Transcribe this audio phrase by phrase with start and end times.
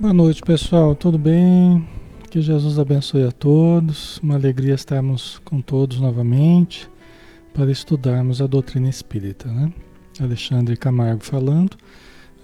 [0.00, 0.94] Boa noite, pessoal.
[0.94, 1.84] Tudo bem?
[2.30, 4.18] Que Jesus abençoe a todos.
[4.18, 6.88] Uma alegria estarmos com todos novamente
[7.52, 9.72] para estudarmos a doutrina espírita, né?
[10.20, 11.76] Alexandre Camargo falando,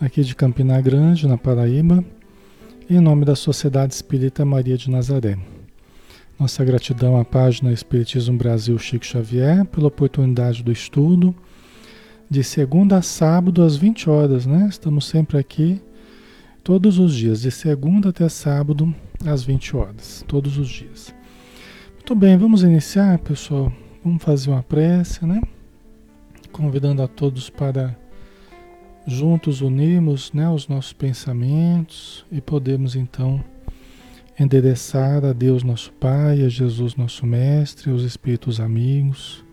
[0.01, 2.05] aqui de Campina Grande, na Paraíba,
[2.91, 5.39] em nome da Sociedade Espírita Maria de Nazaré.
[6.37, 11.33] Nossa gratidão à página Espiritismo Brasil Chico Xavier pela oportunidade do estudo
[12.29, 14.67] de segunda a sábado às 20 horas, né?
[14.69, 15.81] Estamos sempre aqui
[16.65, 18.95] Todos os dias, de segunda até sábado,
[19.27, 20.25] às 20 horas.
[20.27, 21.15] Todos os dias.
[21.93, 23.71] Muito bem, vamos iniciar, pessoal.
[24.03, 25.43] Vamos fazer uma prece, né?
[26.51, 27.95] Convidando a todos para
[29.07, 33.45] juntos unirmos né, os nossos pensamentos e podemos então
[34.41, 39.45] endereçar a Deus nosso Pai, a Jesus nosso Mestre, aos Espíritos amigos.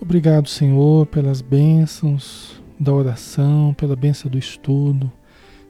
[0.00, 5.10] Obrigado, Senhor, pelas bênçãos da oração, pela bênção do estudo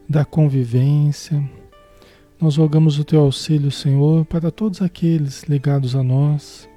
[0.09, 1.43] da convivência.
[2.41, 6.69] Nós rogamos o teu auxílio, Senhor, para todos aqueles ligados a nós,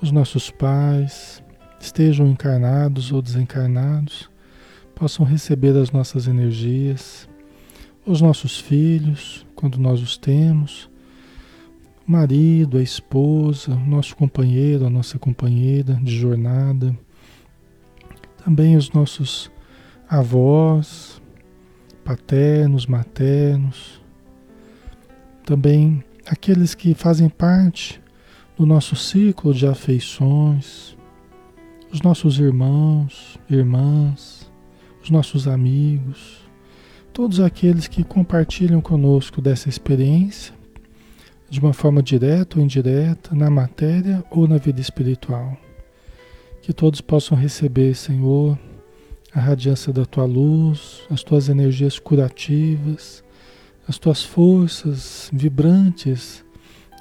[0.00, 1.42] os nossos pais,
[1.80, 4.30] estejam encarnados ou desencarnados,
[4.94, 7.28] possam receber as nossas energias,
[8.04, 10.90] os nossos filhos, quando nós os temos,
[12.06, 16.96] o marido, a esposa, o nosso companheiro, a nossa companheira de jornada,
[18.44, 19.50] também os nossos
[20.08, 21.19] avós,
[22.04, 24.00] paternos, maternos,
[25.44, 28.00] também aqueles que fazem parte
[28.56, 30.96] do nosso ciclo de afeições,
[31.90, 34.50] os nossos irmãos, irmãs,
[35.02, 36.48] os nossos amigos,
[37.12, 40.54] todos aqueles que compartilham conosco dessa experiência,
[41.48, 45.56] de uma forma direta ou indireta, na matéria ou na vida espiritual.
[46.62, 48.56] Que todos possam receber, Senhor,
[49.34, 53.22] a radiância da tua luz, as tuas energias curativas,
[53.86, 56.44] as tuas forças vibrantes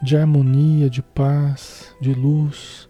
[0.02, 2.88] de harmonia, de paz, de luz,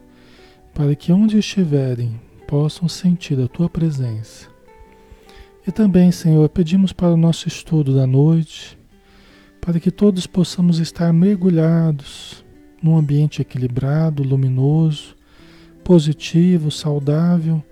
[0.73, 4.47] para que onde estiverem possam sentir a tua presença.
[5.65, 8.77] E também, Senhor, pedimos para o nosso estudo da noite,
[9.61, 12.43] para que todos possamos estar mergulhados
[12.81, 15.15] num ambiente equilibrado, luminoso,
[15.83, 17.63] positivo, saudável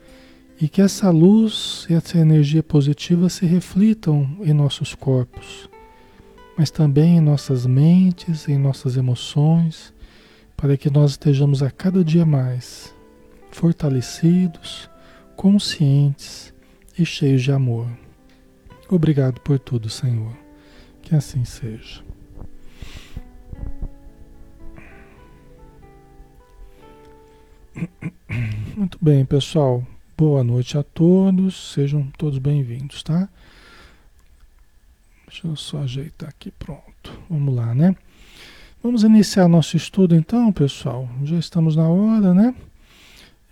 [0.59, 5.69] e que essa luz e essa energia positiva se reflitam em nossos corpos,
[6.57, 9.93] mas também em nossas mentes, em nossas emoções,
[10.55, 12.95] para que nós estejamos a cada dia mais
[13.51, 14.89] fortalecidos,
[15.35, 16.51] conscientes
[16.97, 17.87] e cheios de amor.
[18.89, 20.35] Obrigado por tudo, Senhor.
[21.03, 22.03] Que assim seja.
[28.75, 29.85] Muito bem, pessoal.
[30.17, 33.29] Boa noite a todos, sejam todos bem-vindos, tá?
[35.27, 37.21] Deixa eu só ajeitar aqui, pronto.
[37.29, 37.95] Vamos lá, né?
[38.81, 41.07] Vamos iniciar nosso estudo então, pessoal.
[41.23, 42.55] Já estamos na hora, né?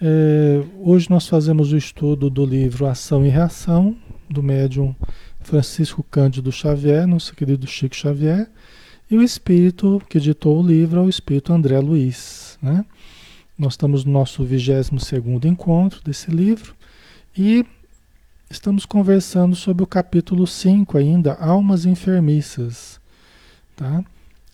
[0.01, 3.95] É, hoje nós fazemos o estudo do livro Ação e Reação,
[4.27, 4.95] do médium
[5.41, 8.49] Francisco Cândido Xavier, nosso querido Chico Xavier,
[9.09, 12.83] e o espírito que editou o livro é o espírito André Luiz, né?
[13.57, 14.91] Nós estamos no nosso 22
[15.45, 16.75] encontro desse livro
[17.37, 17.65] e
[18.49, 22.99] estamos conversando sobre o capítulo 5 ainda, Almas Enfermiças.
[23.73, 24.03] Tá?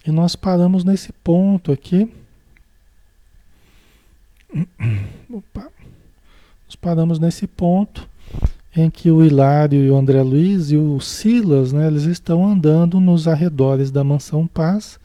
[0.05, 2.13] E nós paramos nesse ponto aqui.
[5.33, 5.67] Opa.
[6.67, 8.07] Nós paramos nesse ponto
[8.75, 12.99] em que o Hilário e o André Luiz e o Silas, né, eles estão andando
[12.99, 14.99] nos arredores da mansão Paz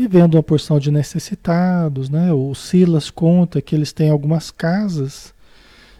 [0.00, 2.32] e vendo uma porção de necessitados, né?
[2.32, 5.34] O Silas conta que eles têm algumas casas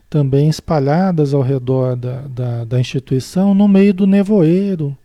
[0.09, 4.97] também espalhadas ao redor da, da, da instituição, no meio do nevoeiro,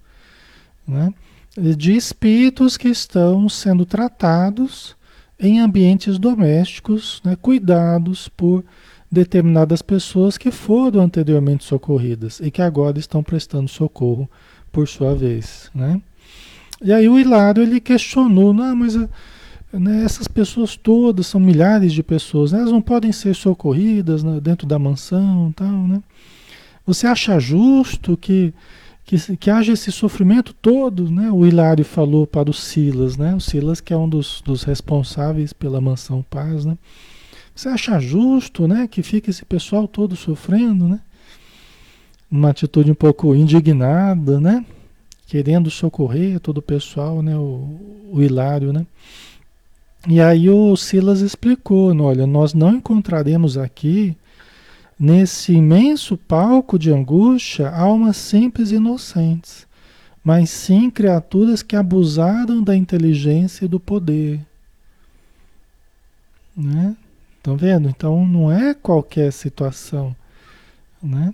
[0.88, 1.13] né?
[1.57, 4.95] de espíritos que estão sendo tratados
[5.38, 7.36] em ambientes domésticos, né?
[7.36, 8.63] cuidados por
[9.12, 14.30] determinadas pessoas que foram anteriormente socorridas e que agora estão prestando socorro
[14.71, 15.69] por sua vez.
[15.75, 16.01] Né?
[16.81, 18.95] E aí o Hilário ele questionou, não, mas
[19.80, 24.39] né, essas pessoas todas são milhares de pessoas, né, elas não podem ser socorridas né,
[24.39, 26.01] dentro da mansão, tal, né?
[26.86, 28.54] Você acha justo que,
[29.04, 31.31] que, que haja esse sofrimento todo, né?
[31.31, 33.33] O Hilário falou para o Silas, né?
[33.33, 36.78] O Silas que é um dos, dos responsáveis pela mansão Paz, né?
[37.56, 41.00] Você acha justo, né, que fique esse pessoal todo sofrendo, né?
[42.30, 44.63] Uma atitude um pouco indignada, né?
[45.27, 47.36] Querendo socorrer todo o pessoal, né?
[47.36, 48.86] O, o Hilário, né?
[50.07, 54.16] E aí o Silas explicou, olha, nós não encontraremos aqui
[55.00, 59.68] nesse imenso palco de angústia almas simples e inocentes,
[60.24, 64.39] mas sim criaturas que abusaram da inteligência e do poder.
[66.56, 66.95] Né?
[67.38, 67.89] Estão vendo?
[67.89, 70.16] Então não é qualquer situação.
[71.01, 71.33] Né?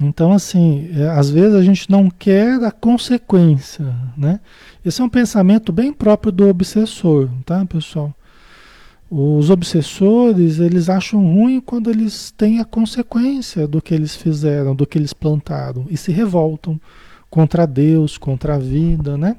[0.00, 4.40] Então, assim, é, às vezes a gente não quer a consequência, né?
[4.84, 8.12] Esse é um pensamento bem próprio do obsessor, tá, pessoal?
[9.08, 14.86] Os obsessores, eles acham ruim quando eles têm a consequência do que eles fizeram, do
[14.86, 16.80] que eles plantaram, e se revoltam
[17.30, 19.36] contra Deus, contra a vida, né?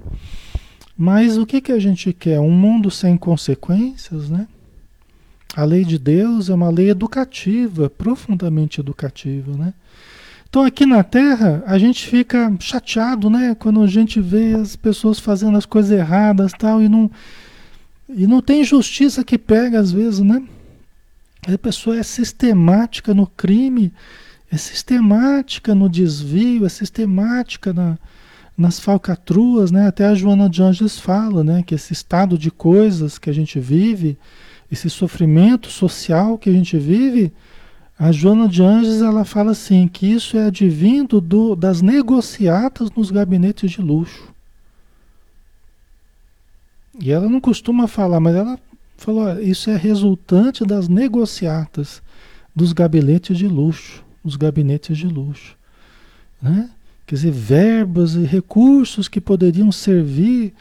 [0.97, 2.39] Mas o que, que a gente quer?
[2.39, 4.47] Um mundo sem consequências, né?
[5.53, 9.73] A lei de Deus é uma lei educativa, profundamente educativa, né?
[10.55, 13.57] Então aqui na Terra a gente fica chateado, né?
[13.59, 17.11] Quando a gente vê as pessoas fazendo as coisas erradas tal e não
[18.07, 20.41] e não tem justiça que pega às vezes, né?
[21.45, 23.91] A pessoa é sistemática no crime,
[24.49, 27.97] é sistemática no desvio, é sistemática na,
[28.57, 29.87] nas falcatruas, né?
[29.87, 31.63] Até a Joana de Anjos fala, né?
[31.63, 34.17] Que esse estado de coisas que a gente vive,
[34.71, 37.33] esse sofrimento social que a gente vive,
[37.97, 43.09] a Joana de Anjos ela fala assim que isso é advindo do, das negociatas nos
[43.09, 44.33] gabinetes de luxo.
[46.99, 48.59] E ela não costuma falar, mas ela
[48.97, 52.01] falou: isso é resultante das negociatas
[52.53, 55.55] dos gabinetes de luxo, os gabinetes de luxo,
[56.41, 56.69] né?
[57.07, 60.53] Quer dizer, verbas e recursos que poderiam servir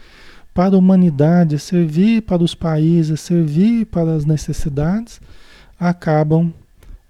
[0.53, 5.19] para a humanidade, servir para os países, servir para as necessidades,
[5.79, 6.53] acabam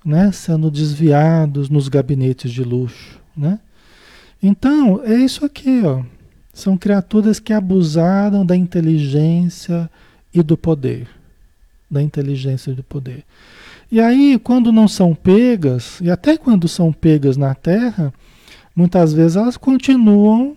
[0.05, 3.59] né, sendo desviados nos gabinetes de luxo, né?
[4.41, 6.03] Então, é isso aqui, ó.
[6.53, 9.89] São criaturas que abusaram da inteligência
[10.31, 11.07] e do poder.
[11.89, 13.24] Da inteligência e do poder.
[13.91, 18.13] E aí, quando não são pegas, e até quando são pegas na Terra,
[18.75, 20.55] muitas vezes elas continuam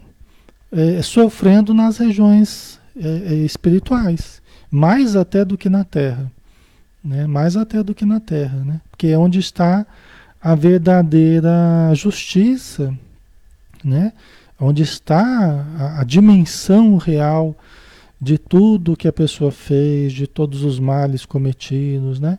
[0.71, 6.31] é, sofrendo nas regiões é, espirituais, mais até do que na Terra
[7.09, 7.27] né?
[7.27, 8.81] mais até do que na terra, né?
[8.91, 9.87] porque é onde está
[10.41, 11.50] a verdadeira
[11.95, 12.95] justiça,
[13.83, 14.12] né?
[14.61, 15.23] onde está
[15.79, 17.57] a, a dimensão real
[18.21, 22.38] de tudo que a pessoa fez, de todos os males cometidos, né?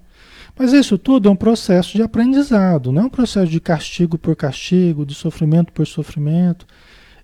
[0.57, 4.35] Mas isso tudo é um processo de aprendizado, não é um processo de castigo por
[4.35, 6.67] castigo, de sofrimento por sofrimento.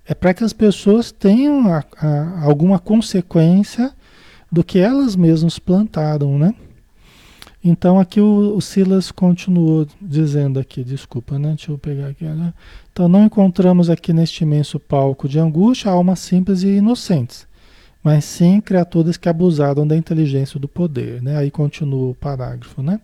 [0.06, 3.92] É para que as pessoas tenham a, a, alguma consequência
[4.50, 6.56] do que elas mesmas plantaram, né?
[7.68, 11.56] Então aqui o, o, Silas continuou dizendo aqui, desculpa, né?
[11.56, 12.24] Deixa eu pegar aqui.
[12.24, 12.54] Né?
[12.94, 17.48] Então não encontramos aqui neste imenso palco de angústia almas simples e inocentes,
[18.04, 21.38] mas sim criaturas que abusaram da inteligência do poder, né?
[21.38, 23.02] Aí continua o parágrafo, né?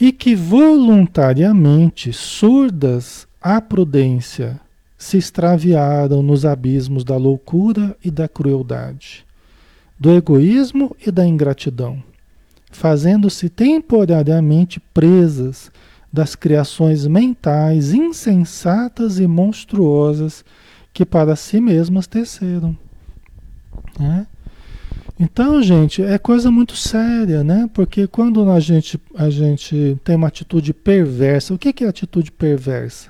[0.00, 4.58] E que voluntariamente surdas à prudência
[4.96, 9.26] se extraviaram nos abismos da loucura e da crueldade,
[9.98, 12.02] do egoísmo e da ingratidão
[12.70, 15.70] fazendo-se temporariamente presas
[16.12, 20.44] das criações mentais insensatas e monstruosas
[20.92, 22.76] que para si mesmas teceram.
[23.98, 24.26] Né?
[25.18, 27.68] Então, gente, é coisa muito séria, né?
[27.74, 32.32] Porque quando a gente, a gente tem uma atitude perversa, o que, que é atitude
[32.32, 33.09] perversa?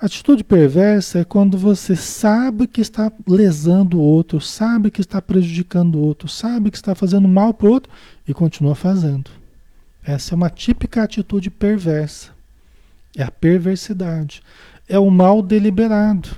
[0.00, 5.96] Atitude perversa é quando você sabe que está lesando o outro, sabe que está prejudicando
[5.96, 7.92] o outro, sabe que está fazendo mal para o outro
[8.26, 9.30] e continua fazendo.
[10.02, 12.30] Essa é uma típica atitude perversa.
[13.14, 14.42] É a perversidade.
[14.88, 16.30] É o mal deliberado.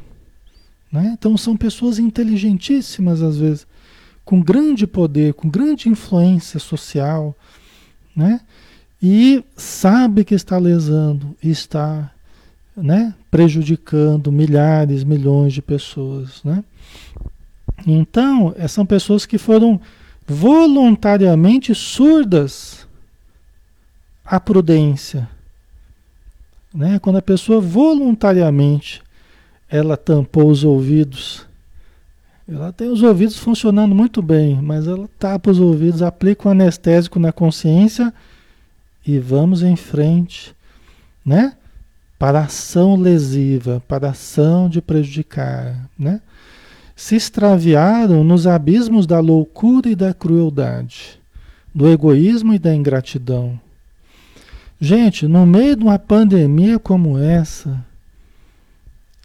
[0.90, 1.14] Né?
[1.16, 3.64] Então são pessoas inteligentíssimas, às vezes,
[4.24, 7.32] com grande poder, com grande influência social,
[8.14, 8.40] né?
[9.00, 12.11] e sabe que está lesando, está
[12.76, 16.64] né, prejudicando milhares, milhões de pessoas, né?
[17.86, 19.80] Então, eh, são pessoas que foram
[20.26, 22.86] voluntariamente surdas
[24.24, 25.28] à prudência,
[26.72, 26.98] né?
[26.98, 29.02] Quando a pessoa voluntariamente
[29.68, 31.46] ela tampou os ouvidos,
[32.48, 37.18] ela tem os ouvidos funcionando muito bem, mas ela tapa os ouvidos, aplica um anestésico
[37.18, 38.12] na consciência
[39.06, 40.54] e vamos em frente,
[41.24, 41.56] né?
[42.22, 46.20] Para ação lesiva, para ação de prejudicar, né?
[46.94, 51.18] Se extraviaram nos abismos da loucura e da crueldade,
[51.74, 53.58] do egoísmo e da ingratidão.
[54.80, 57.84] Gente, no meio de uma pandemia como essa,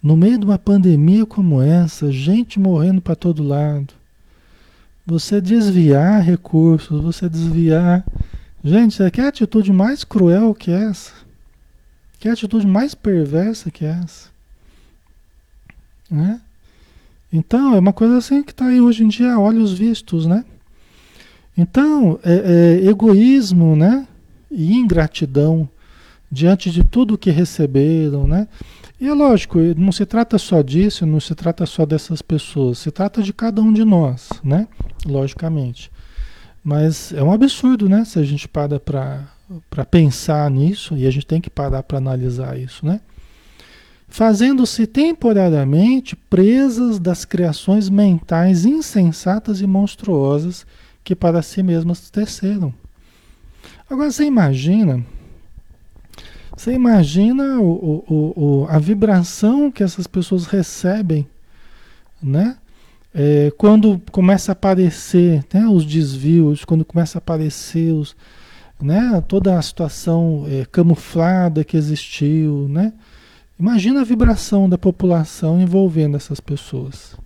[0.02, 3.94] no meio de uma pandemia como essa, gente morrendo para todo lado,
[5.06, 8.04] você desviar recursos, você desviar.
[8.64, 11.27] Gente, você quer atitude mais cruel que essa?
[12.20, 14.30] Que atitude mais perversa que é essa?
[16.10, 16.42] Né?
[17.32, 20.46] Então, é uma coisa assim que está aí hoje em dia a olhos vistos, né?
[21.58, 24.08] Então, é, é, egoísmo, né?
[24.50, 25.70] E ingratidão
[26.32, 28.48] diante de tudo que receberam, né?
[29.00, 32.90] E é lógico, não se trata só disso, não se trata só dessas pessoas, se
[32.90, 34.68] trata de cada um de nós, né?
[35.06, 35.92] Logicamente.
[36.64, 38.06] Mas é um absurdo, né?
[38.06, 39.28] Se a gente para para
[39.90, 43.00] pensar nisso, e a gente tem que parar para analisar isso, né?
[44.08, 50.66] fazendo-se temporariamente presas das criações mentais insensatas e monstruosas
[51.04, 52.74] que para si mesmas teceram.
[53.90, 55.04] Agora você imagina,
[56.56, 61.28] você imagina o, o, o, a vibração que essas pessoas recebem,
[62.22, 62.58] né?
[63.20, 68.16] É, quando começa a aparecer né, os desvios, quando começa a aparecer os,
[68.82, 72.94] né, toda a situação é, camuflada que existiu, né?
[73.60, 77.18] Imagina a vibração da população envolvendo essas pessoas.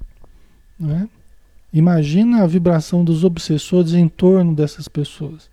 [0.79, 1.09] Né?
[1.73, 5.49] Imagina a vibração dos obsessores em torno dessas pessoas.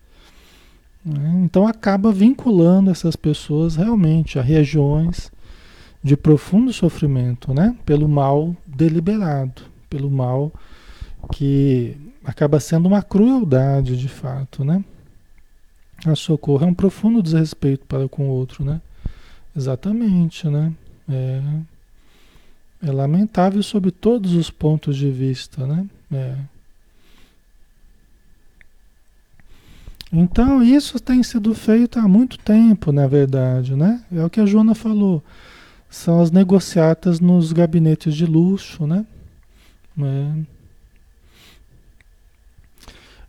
[1.05, 1.43] Né?
[1.45, 5.33] Então acaba vinculando essas pessoas realmente a regiões
[6.01, 7.77] de profundo sofrimento, né?
[7.85, 10.53] pelo mal deliberado, pelo mal
[11.33, 14.65] que acaba sendo uma crueldade de fato.
[14.65, 14.85] Né?
[16.07, 18.65] A socorro é um profundo desrespeito para com o outro.
[18.65, 18.81] Né?
[19.57, 20.73] Exatamente, né?
[21.09, 21.43] É,
[22.83, 25.87] é lamentável sob todos os pontos de vista, né?
[26.13, 26.37] É.
[30.13, 34.03] Então, isso tem sido feito há muito tempo, na verdade, né?
[34.13, 35.23] É o que a Joana falou.
[35.91, 39.05] São as negociatas nos gabinetes de luxo, né?
[39.99, 40.58] É.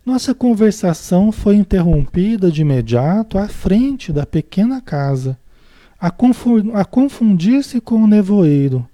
[0.04, 5.38] Nossa conversação foi interrompida de imediato à frente da pequena casa
[6.00, 6.10] a,
[6.84, 8.88] confundir-se com o nevoeiro,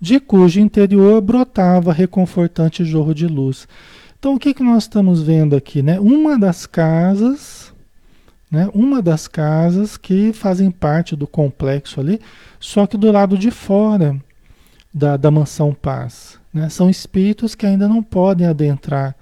[0.00, 3.68] de cujo interior brotava reconfortante jorro de luz.
[4.18, 5.82] Então, o que, que nós estamos vendo aqui?
[5.82, 6.00] Né?
[6.00, 7.72] Uma das casas,
[8.50, 8.70] né?
[8.72, 12.18] uma das casas que fazem parte do complexo ali,
[12.58, 14.16] só que do lado de fora
[14.92, 16.40] da, da mansão Paz.
[16.52, 16.70] Né?
[16.70, 19.14] São espíritos que ainda não podem adentrar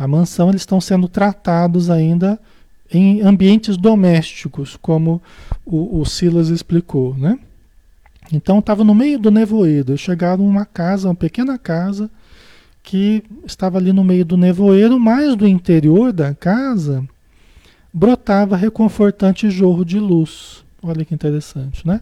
[0.00, 2.40] a mansão, eles estão sendo tratados ainda
[2.90, 5.20] em ambientes domésticos, como
[5.66, 7.38] o, o Silas explicou, né?
[8.32, 12.10] Então estava no meio do nevoeiro, chegaram numa casa, uma pequena casa,
[12.82, 17.06] que estava ali no meio do nevoeiro, mas do interior da casa
[17.92, 20.64] brotava reconfortante jorro de luz.
[20.82, 22.00] Olha que interessante, né?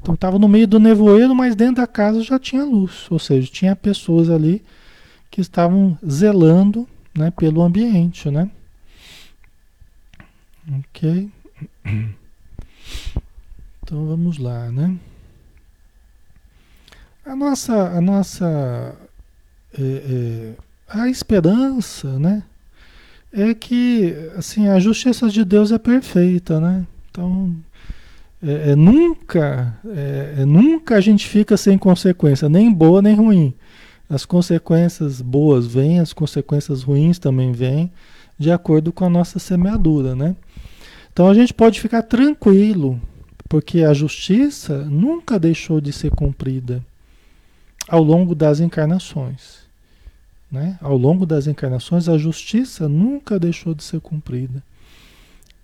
[0.00, 3.50] Então estava no meio do nevoeiro, mas dentro da casa já tinha luz, ou seja,
[3.50, 4.62] tinha pessoas ali
[5.28, 8.50] que estavam zelando, né, pelo ambiente, né?
[10.80, 11.30] Ok.
[13.82, 14.98] Então vamos lá, né?
[17.24, 18.96] A nossa, a nossa,
[19.76, 20.52] é, é,
[20.88, 22.42] a esperança, né?
[23.32, 26.86] É que, assim, a justiça de Deus é perfeita, né?
[27.10, 27.54] Então,
[28.42, 33.54] é, é nunca, é, é, nunca a gente fica sem consequência, nem boa nem ruim.
[34.08, 37.90] As consequências boas vêm, as consequências ruins também vêm,
[38.38, 40.36] de acordo com a nossa semeadura, né?
[41.12, 43.00] Então a gente pode ficar tranquilo,
[43.48, 46.84] porque a justiça nunca deixou de ser cumprida
[47.88, 49.66] ao longo das encarnações.
[50.50, 50.78] Né?
[50.80, 54.62] Ao longo das encarnações, a justiça nunca deixou de ser cumprida.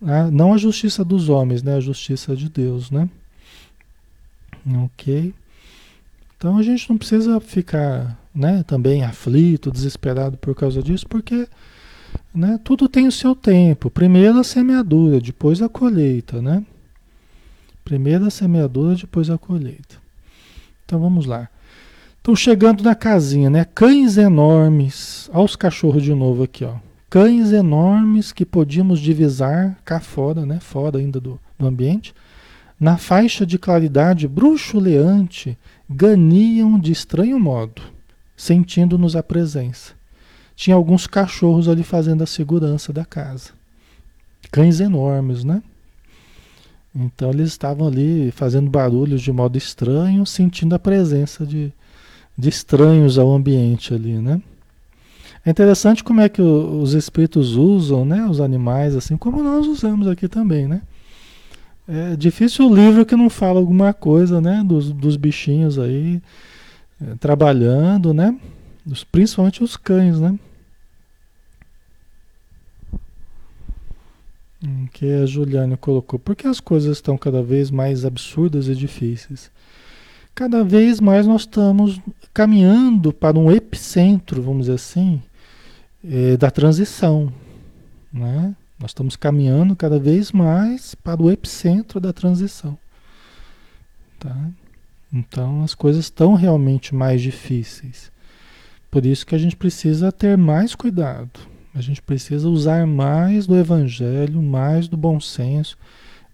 [0.01, 0.31] Né?
[0.33, 1.77] Não a justiça dos homens, né?
[1.77, 2.91] a justiça de Deus.
[2.91, 3.09] Né?
[4.85, 5.35] Ok?
[6.37, 11.49] Então a gente não precisa ficar né, também aflito, desesperado por causa disso, porque
[12.35, 12.59] né?
[12.65, 13.91] Tudo tem o seu tempo.
[13.91, 16.65] Primeiro a semeadura, depois a colheita, né?
[17.85, 19.97] Primeiro a semeadura, depois a colheita.
[20.85, 21.49] Então vamos lá.
[22.17, 23.65] Estão chegando na casinha, né?
[23.65, 25.29] Cães enormes.
[25.33, 26.77] Olha os cachorros de novo aqui, ó.
[27.11, 30.59] Cães enormes que podíamos divisar cá fora, né?
[30.61, 32.15] Fora ainda do, do ambiente.
[32.81, 35.59] Na faixa de claridade bruxuleante,
[35.89, 37.83] ganiam de estranho modo,
[38.43, 39.93] sentindo-nos a presença
[40.55, 43.51] tinha alguns cachorros ali fazendo a segurança da casa.
[44.51, 45.63] Cães enormes, né?
[46.95, 51.73] Então eles estavam ali fazendo barulhos de modo estranho, sentindo a presença de,
[52.37, 54.43] de estranhos ao ambiente ali, né?
[55.45, 60.07] É interessante como é que os espíritos usam, né, os animais assim, como nós usamos
[60.07, 60.83] aqui também, né?
[61.89, 66.23] É difícil o livro que não fala alguma coisa, né, dos, dos bichinhos aí
[67.19, 68.39] trabalhando, né?
[69.11, 70.39] principalmente os cães, né?
[74.65, 76.19] Hum, que a Juliane colocou.
[76.19, 79.51] Porque as coisas estão cada vez mais absurdas e difíceis.
[80.35, 82.01] cada vez mais nós estamos
[82.33, 85.23] caminhando para um epicentro, vamos dizer assim,
[86.03, 87.33] é, da transição.
[88.13, 88.55] Né?
[88.79, 92.79] Nós estamos caminhando cada vez mais para o epicentro da transição.
[94.19, 94.51] Tá?
[95.13, 98.11] Então as coisas estão realmente mais difíceis.
[98.91, 101.41] Por isso que a gente precisa ter mais cuidado.
[101.75, 105.77] A gente precisa usar mais do evangelho, mais do bom senso,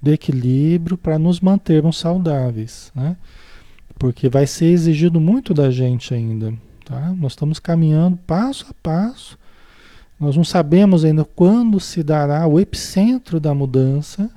[0.03, 3.17] do equilíbrio para nos mantermos saudáveis, né?
[3.99, 6.53] Porque vai ser exigido muito da gente ainda,
[6.85, 7.13] tá?
[7.17, 9.39] Nós estamos caminhando passo a passo.
[10.19, 14.31] Nós não sabemos ainda quando se dará o epicentro da mudança,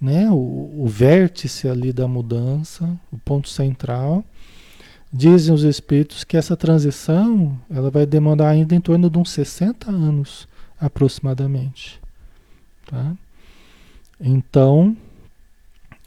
[0.00, 0.30] né?
[0.30, 4.24] O, o vértice ali da mudança, o ponto central.
[5.12, 9.90] Dizem os espíritos que essa transição ela vai demorar ainda em torno de uns 60
[9.90, 10.46] anos
[10.78, 11.98] aproximadamente.
[12.86, 13.14] Tá?
[14.20, 14.96] Então,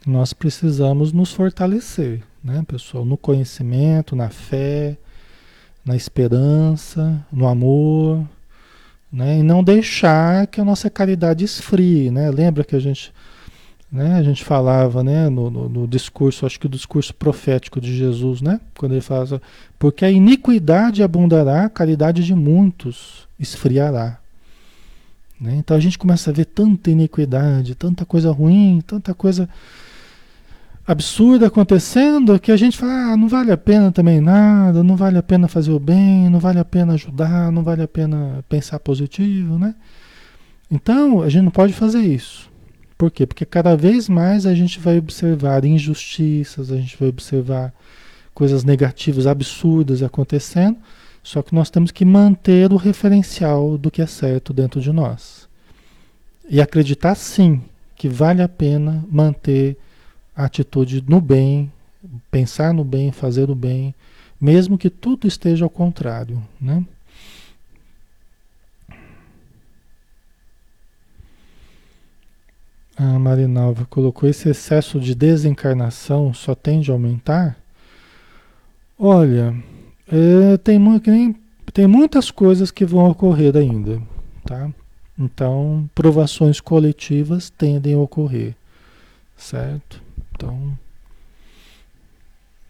[0.06, 3.04] nós precisamos nos fortalecer, né, pessoal?
[3.04, 4.96] No conhecimento, na fé,
[5.84, 8.26] na esperança, no amor,
[9.12, 9.38] né?
[9.38, 12.30] E não deixar que a nossa caridade esfrie, né?
[12.30, 13.12] Lembra que a gente,
[13.92, 17.94] né, a gente falava, né, no, no, no discurso, acho que o discurso profético de
[17.94, 18.58] Jesus, né?
[18.74, 19.40] Quando ele fala,
[19.78, 24.18] porque a iniquidade abundará, a caridade de muitos esfriará.
[25.38, 25.56] Né?
[25.56, 29.46] Então a gente começa a ver tanta iniquidade, tanta coisa ruim, tanta coisa
[30.86, 35.18] absurda acontecendo que a gente fala, ah, não vale a pena também nada, não vale
[35.18, 38.78] a pena fazer o bem, não vale a pena ajudar, não vale a pena pensar
[38.80, 39.74] positivo, né?
[40.70, 42.51] Então a gente não pode fazer isso.
[43.02, 43.26] Por quê?
[43.26, 47.74] Porque cada vez mais a gente vai observar injustiças, a gente vai observar
[48.32, 50.76] coisas negativas, absurdas acontecendo
[51.20, 55.48] só que nós temos que manter o referencial do que é certo dentro de nós.
[56.48, 57.60] E acreditar sim
[57.96, 59.76] que vale a pena manter
[60.32, 61.72] a atitude no bem,
[62.30, 63.92] pensar no bem, fazer o bem,
[64.40, 66.84] mesmo que tudo esteja ao contrário, né?
[73.04, 77.56] A Marinalva colocou esse excesso de desencarnação só tende a aumentar?
[78.96, 79.52] Olha,
[80.06, 80.78] é, tem,
[81.74, 84.00] tem muitas coisas que vão ocorrer ainda,
[84.46, 84.70] tá?
[85.18, 88.54] Então, provações coletivas tendem a ocorrer,
[89.36, 90.00] certo?
[90.30, 90.78] Então,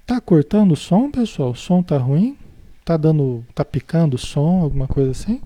[0.06, 1.50] tá cortando o som, pessoal?
[1.50, 2.38] O som tá ruim?
[2.86, 5.42] Tá dando, tá picando o som, alguma coisa assim?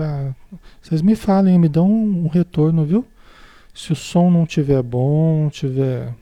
[0.00, 0.34] Tá.
[0.80, 3.06] Vocês me falem, me dão um, retorno, viu?
[3.74, 6.14] Se o som não tiver bom, tiver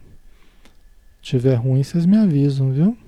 [1.23, 2.99] tiver ruim, vocês me avisam, viu?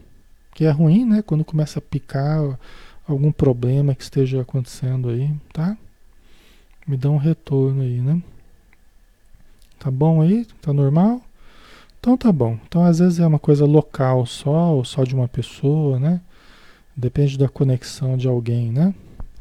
[0.55, 1.23] Que é ruim, né?
[1.23, 2.57] Quando começa a picar
[3.05, 5.77] algum problema que esteja acontecendo aí, tá?
[6.87, 8.23] Me dá um retorno aí, né?
[9.77, 10.45] Tá bom aí?
[10.63, 11.21] Tá normal?
[11.99, 12.57] Então tá bom.
[12.69, 16.21] Então às vezes é uma coisa local só, ou só de uma pessoa, né?
[16.97, 18.95] Depende da conexão de alguém, né?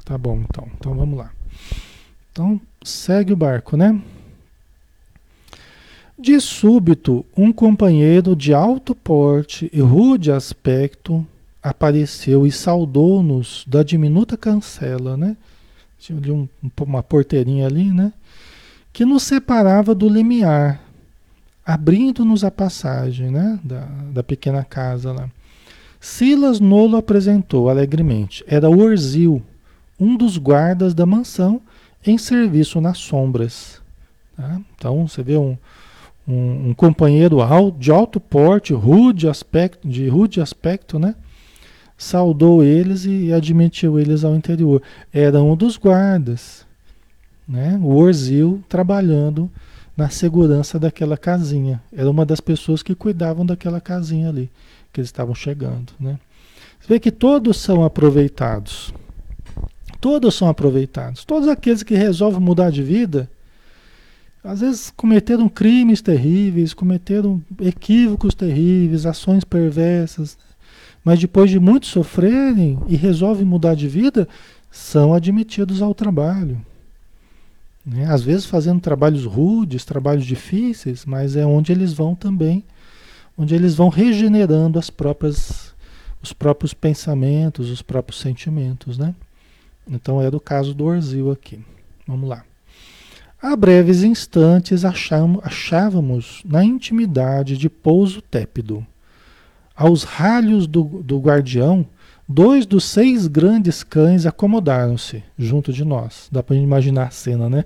[0.10, 0.68] Tá bom, então.
[0.76, 1.32] Então vamos lá.
[2.32, 4.02] Então segue o barco, né?
[6.18, 11.24] De súbito, um companheiro de alto porte e rude aspecto
[11.62, 15.38] apareceu e saudou-nos da diminuta cancela, né?
[16.00, 16.50] Tinha ali um,
[16.82, 18.12] uma porteirinha ali, né?
[18.92, 20.82] Que nos separava do limiar,
[21.64, 23.60] abrindo-nos a passagem, né?
[23.64, 25.30] Da, da pequena casa lá.
[26.00, 28.44] Silas Nolo apresentou alegremente.
[28.48, 29.44] Era Orzil,
[30.00, 31.62] um dos guardas da mansão,
[32.06, 33.82] em serviço nas sombras.
[34.36, 34.60] Tá?
[34.76, 35.58] Então, você vê um,
[36.28, 37.38] um, um companheiro
[37.78, 41.16] de alto porte, rude aspecto, de rude aspecto, né?
[41.98, 44.82] Saudou eles e admitiu eles ao interior.
[45.12, 46.66] Era um dos guardas,
[47.46, 47.78] né?
[47.84, 49.52] O Orzil trabalhando
[49.98, 51.82] na segurança daquela casinha.
[51.92, 54.50] Era uma das pessoas que cuidavam daquela casinha ali,
[54.94, 56.18] que eles estavam chegando, né?
[56.80, 58.94] Você vê que todos são aproveitados.
[60.00, 61.26] Todos são aproveitados.
[61.26, 63.30] Todos aqueles que resolvem mudar de vida,
[64.44, 70.38] às vezes cometeram crimes terríveis, cometeram equívocos terríveis, ações perversas,
[71.04, 74.28] mas depois de muito sofrerem e resolvem mudar de vida,
[74.72, 76.62] são admitidos ao trabalho.
[77.86, 78.06] Né?
[78.06, 82.64] Às vezes fazendo trabalhos rudes, trabalhos difíceis, mas é onde eles vão também,
[83.38, 85.74] onde eles vão regenerando as próprias,
[86.22, 89.14] os próprios pensamentos, os próprios sentimentos, né?
[89.90, 91.60] Então é do caso do Orzil aqui.
[92.08, 92.44] Vamos lá.
[93.42, 98.86] A breves instantes achávamos na intimidade de pouso tépido.
[99.76, 101.86] Aos ralhos do, do guardião,
[102.28, 106.28] dois dos seis grandes cães acomodaram-se junto de nós.
[106.30, 107.64] Dá para imaginar a cena, né?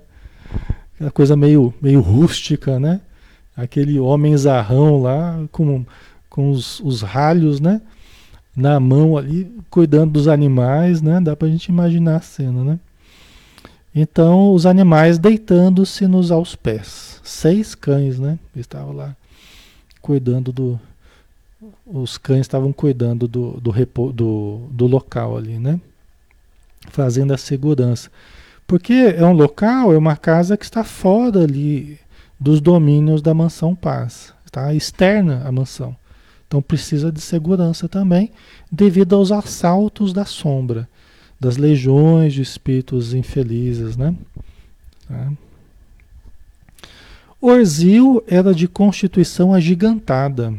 [0.94, 3.00] Aquela coisa meio, meio rústica, né?
[3.56, 5.84] Aquele homem zarrão lá com,
[6.30, 7.82] com os, os ralhos, né?
[8.56, 11.20] Na mão ali, cuidando dos animais, né?
[11.20, 12.78] Dá pra gente imaginar a cena, né?
[13.94, 17.20] Então, os animais deitando-se nos aos pés.
[17.22, 18.38] Seis cães, né?
[18.54, 19.16] Estavam lá
[20.04, 20.78] cuidando do.
[21.86, 23.72] Os cães estavam cuidando do, do,
[24.12, 25.80] do, do local ali, né?
[26.90, 28.10] Fazendo a segurança.
[28.66, 31.98] Porque é um local, é uma casa que está fora ali
[32.38, 35.96] dos domínios da mansão paz, está externa à mansão.
[36.54, 38.30] Então precisa de segurança também,
[38.70, 40.88] devido aos assaltos da sombra
[41.40, 44.14] das legiões de espíritos infelizes, né?
[45.08, 45.32] Tá?
[47.40, 50.54] Orzil era de constituição agigantada,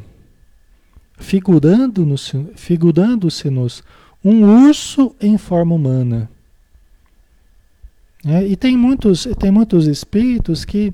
[1.18, 3.82] figurando-se figurando nos
[4.22, 6.30] um urso em forma humana.
[8.26, 10.94] É, e tem muitos, tem muitos espíritos que,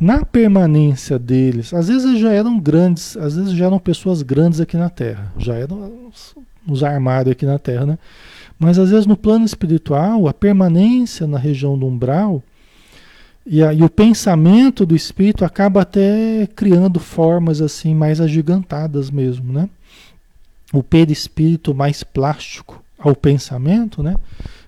[0.00, 4.76] na permanência deles, às vezes já eram grandes, às vezes já eram pessoas grandes aqui
[4.76, 6.10] na Terra, já eram
[6.66, 7.98] os armários aqui na Terra, né?
[8.58, 12.42] Mas às vezes no plano espiritual, a permanência na região do umbral
[13.46, 19.52] e, a, e o pensamento do espírito acaba até criando formas assim mais agigantadas mesmo,
[19.52, 19.68] né?
[20.72, 24.16] O perispírito mais plástico ao pensamento, né?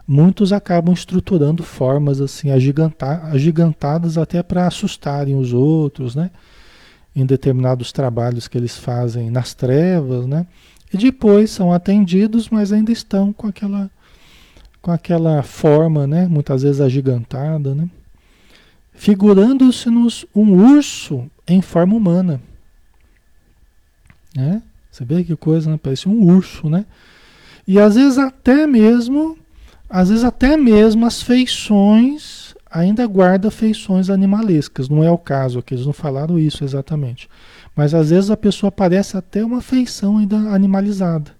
[0.07, 6.31] Muitos acabam estruturando formas assim agigantadas até para assustarem os outros, né?
[7.15, 10.47] Em determinados trabalhos que eles fazem nas trevas, né?
[10.93, 13.91] E depois são atendidos, mas ainda estão com aquela,
[14.81, 16.29] com aquela forma, né?
[16.29, 17.89] muitas vezes agigantada, né?
[18.95, 22.41] figurando-se-nos um urso em forma humana.
[24.35, 24.63] Né?
[24.91, 25.79] Você vê que coisa, né?
[25.83, 26.87] parece um urso, né?
[27.67, 29.37] E às vezes até mesmo,
[29.89, 34.89] às vezes até mesmo as feições ainda guarda feições animalescas.
[34.89, 37.29] Não é o caso aqui, eles não falaram isso exatamente.
[37.75, 41.33] Mas às vezes a pessoa parece até uma feição ainda animalizada.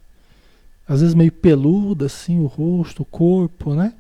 [0.89, 3.93] Às vezes meio peluda, assim, o rosto, o corpo, né?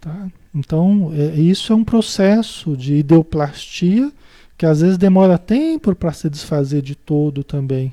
[0.00, 0.28] Tá?
[0.54, 4.12] Então, é, isso é um processo de ideoplastia
[4.58, 7.90] que às vezes demora tempo para se desfazer de todo também.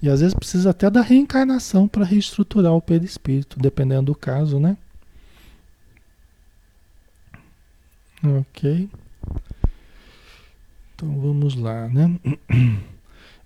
[0.00, 4.76] E às vezes precisa até da reencarnação para reestruturar o perispírito, dependendo do caso, né?
[8.22, 8.88] Ok.
[10.94, 12.18] Então vamos lá, né?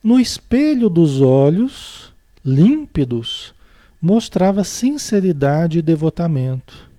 [0.03, 2.13] No espelho dos olhos
[2.45, 3.55] límpidos
[4.01, 6.91] mostrava sinceridade e devotamento.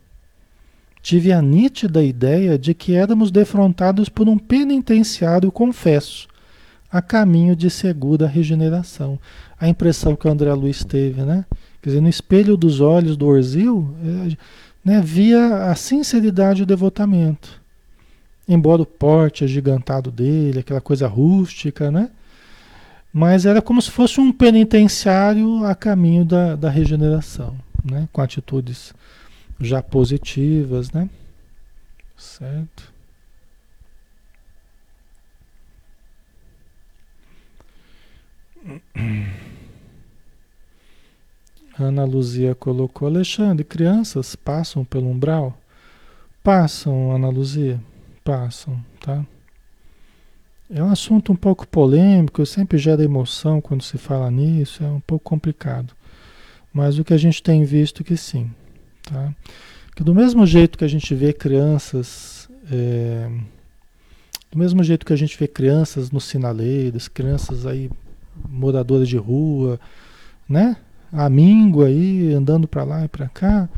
[1.01, 6.29] Tive a nítida ideia de que éramos defrontados por um penitenciário confesso,
[6.93, 9.19] a caminho de segura regeneração.
[9.59, 11.43] A impressão que o André Luiz teve, né?
[11.81, 14.37] Quer dizer, no espelho dos olhos do Orzil, é,
[14.85, 17.59] né, via a sinceridade e o devotamento.
[18.47, 22.11] Embora o porte agigantado dele, aquela coisa rústica, né?
[23.11, 28.07] Mas era como se fosse um penitenciário a caminho da, da regeneração, né?
[28.13, 28.93] Com atitudes
[29.59, 31.09] já positivas, né?
[32.15, 32.92] Certo?
[41.77, 45.57] Ana Luzia colocou, Alexandre, crianças passam pelo umbral?
[46.43, 47.81] Passam, Ana Luzia
[48.23, 49.25] passam, tá?
[50.69, 54.99] É um assunto um pouco polêmico, sempre gera emoção quando se fala nisso, é um
[54.99, 55.93] pouco complicado.
[56.71, 58.49] Mas o que a gente tem visto que sim,
[59.03, 59.33] tá?
[59.95, 63.29] Que do mesmo jeito que a gente vê crianças, é,
[64.51, 67.91] do mesmo jeito que a gente vê crianças nos sinaleiros, crianças aí
[68.49, 69.79] moradoras de rua,
[70.47, 70.77] né?
[71.11, 73.69] Amigo aí andando para lá e para cá,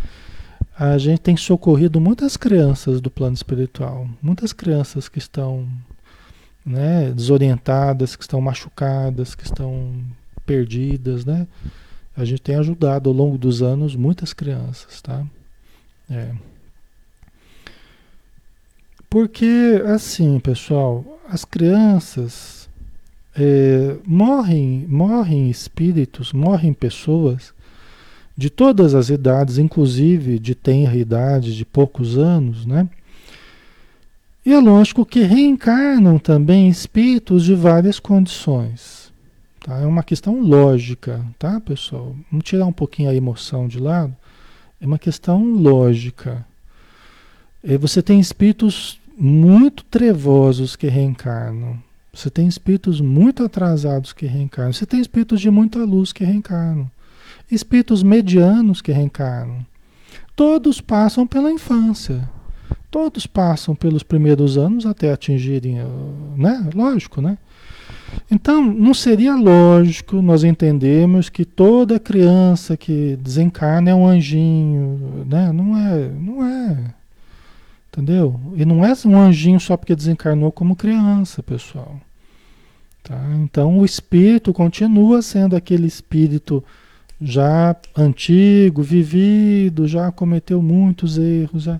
[0.77, 5.67] a gente tem socorrido muitas crianças do plano espiritual, muitas crianças que estão
[6.65, 9.93] né, desorientadas, que estão machucadas, que estão
[10.45, 11.47] perdidas, né?
[12.15, 15.25] A gente tem ajudado ao longo dos anos muitas crianças, tá?
[16.09, 16.31] É.
[19.09, 22.54] Porque, assim, pessoal, as crianças
[23.35, 27.53] é, morrem, morrem espíritos, morrem pessoas
[28.37, 32.89] de todas as idades, inclusive de tenra idade, de poucos anos, né?
[34.45, 39.11] E é lógico que reencarnam também espíritos de várias condições.
[39.59, 39.79] Tá?
[39.79, 42.15] É uma questão lógica, tá, pessoal?
[42.29, 44.15] Vamos tirar um pouquinho a emoção de lado.
[44.79, 46.45] É uma questão lógica.
[47.63, 51.79] E você tem espíritos muito trevosos que reencarnam.
[52.15, 54.73] Você tem espíritos muito atrasados que reencarnam.
[54.73, 56.89] Você tem espíritos de muita luz que reencarnam
[57.51, 59.65] espíritos medianos que reencarnam.
[60.35, 62.29] Todos passam pela infância.
[62.89, 65.77] Todos passam pelos primeiros anos até atingirem,
[66.35, 66.69] né?
[66.73, 67.37] Lógico, né?
[68.31, 75.51] Então, não seria lógico nós entendermos que toda criança que desencarna é um anjinho, né?
[75.51, 76.93] Não é, não é.
[77.91, 78.39] Entendeu?
[78.55, 81.99] E não é um anjinho só porque desencarnou como criança, pessoal.
[83.05, 83.23] Tá?
[83.35, 86.63] Então, o espírito continua sendo aquele espírito
[87.21, 91.63] já antigo, vivido, já cometeu muitos erros.
[91.63, 91.79] Já...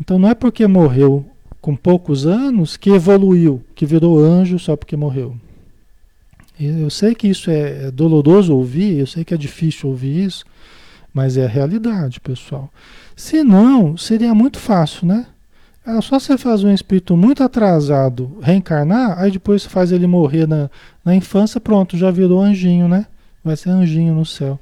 [0.00, 1.24] Então, não é porque morreu
[1.60, 5.36] com poucos anos que evoluiu, que virou anjo só porque morreu.
[6.58, 10.44] Eu sei que isso é, é doloroso ouvir, eu sei que é difícil ouvir isso,
[11.14, 12.68] mas é a realidade, pessoal.
[13.14, 15.26] Se não, seria muito fácil, né?
[15.86, 20.46] É só você fazer um espírito muito atrasado reencarnar, aí depois você faz ele morrer
[20.46, 20.68] na,
[21.04, 23.06] na infância, pronto, já virou anjinho, né?
[23.44, 24.58] Vai ser anjinho no céu.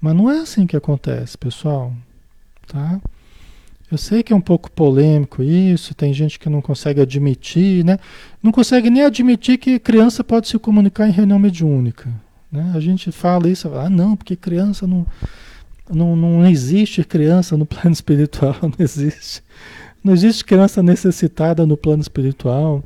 [0.00, 1.92] Mas não é assim que acontece, pessoal.
[2.68, 3.00] Tá?
[3.90, 7.98] Eu sei que é um pouco polêmico isso, tem gente que não consegue admitir, né?
[8.40, 12.08] Não consegue nem admitir que criança pode se comunicar em reunião mediúnica.
[12.50, 12.70] Né?
[12.76, 15.04] A gente fala isso, ah, não, porque criança não,
[15.92, 19.42] não, não existe criança no plano espiritual, não existe.
[20.02, 22.82] Não existe criança necessitada no plano espiritual.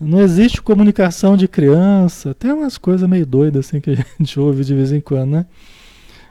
[0.00, 2.34] Não existe comunicação de criança.
[2.34, 5.46] Tem umas coisas meio doidas assim que a gente ouve de vez em quando, né?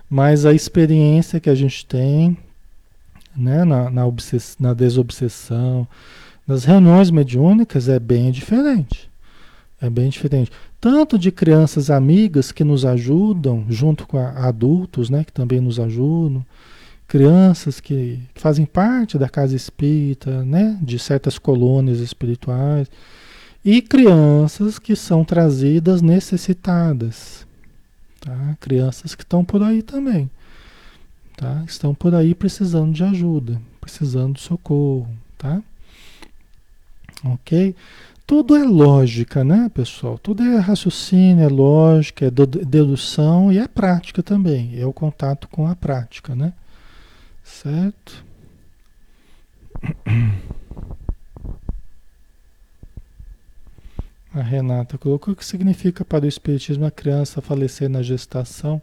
[0.10, 2.38] Mas a experiência que a gente tem,
[3.36, 5.86] né, na, na, obsess, na desobsessão,
[6.48, 9.10] nas reuniões mediúnicas é bem diferente.
[9.82, 10.50] É bem diferente.
[10.80, 15.78] Tanto de crianças amigas que nos ajudam, junto com a, adultos, né, que também nos
[15.78, 16.46] ajudam,
[17.08, 22.90] crianças que, que fazem parte da casa espírita, né, de certas colônias espirituais,
[23.64, 27.46] e crianças que são trazidas necessitadas,
[28.20, 28.58] tá?
[28.60, 30.30] Crianças que estão por aí também.
[31.36, 31.64] Tá?
[31.68, 35.62] Estão por aí precisando de ajuda, precisando de socorro, tá?
[37.24, 37.76] Ok?
[38.26, 40.18] Tudo é lógica, né, pessoal?
[40.18, 44.80] Tudo é raciocínio, é lógica, é dedução e é prática também.
[44.80, 46.54] É o contato com a prática, né?
[47.48, 48.26] Certo?
[54.34, 58.82] A Renata colocou o que significa para o Espiritismo a criança falecer na gestação.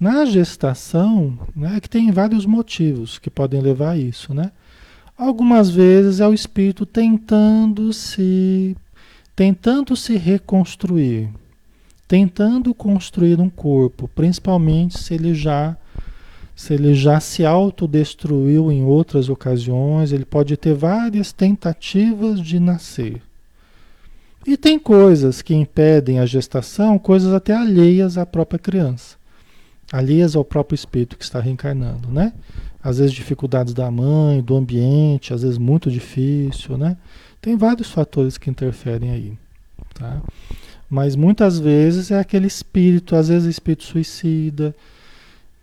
[0.00, 4.52] Na gestação, né, que tem vários motivos que podem levar a isso, né?
[5.18, 8.76] Algumas vezes é o espírito tentando se
[9.36, 11.28] tentando se reconstruir,
[12.08, 15.76] tentando construir um corpo, principalmente se ele já
[16.62, 23.20] se ele já se autodestruiu em outras ocasiões, ele pode ter várias tentativas de nascer.
[24.46, 29.22] E tem coisas que impedem a gestação, coisas até alheias à própria criança
[29.92, 32.32] alheias ao próprio espírito que está reencarnando, né?
[32.82, 36.96] Às vezes dificuldades da mãe, do ambiente, às vezes muito difícil, né?
[37.40, 39.32] Tem vários fatores que interferem aí,
[39.92, 40.22] tá?
[40.88, 44.74] Mas muitas vezes é aquele espírito, às vezes espírito suicida,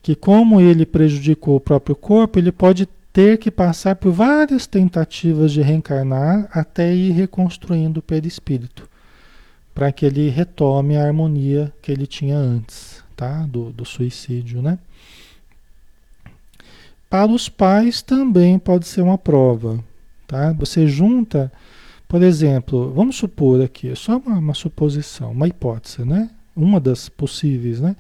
[0.01, 5.51] que como ele prejudicou o próprio corpo, ele pode ter que passar por várias tentativas
[5.51, 8.88] de reencarnar até ir reconstruindo o perispírito,
[9.73, 13.45] para que ele retome a harmonia que ele tinha antes tá?
[13.45, 14.79] do, do suicídio, né?
[17.09, 19.83] Para os pais também pode ser uma prova,
[20.27, 20.53] tá?
[20.53, 21.51] Você junta,
[22.07, 26.29] por exemplo, vamos supor aqui, só uma, uma suposição, uma hipótese, né?
[26.55, 27.95] Uma das possíveis, né?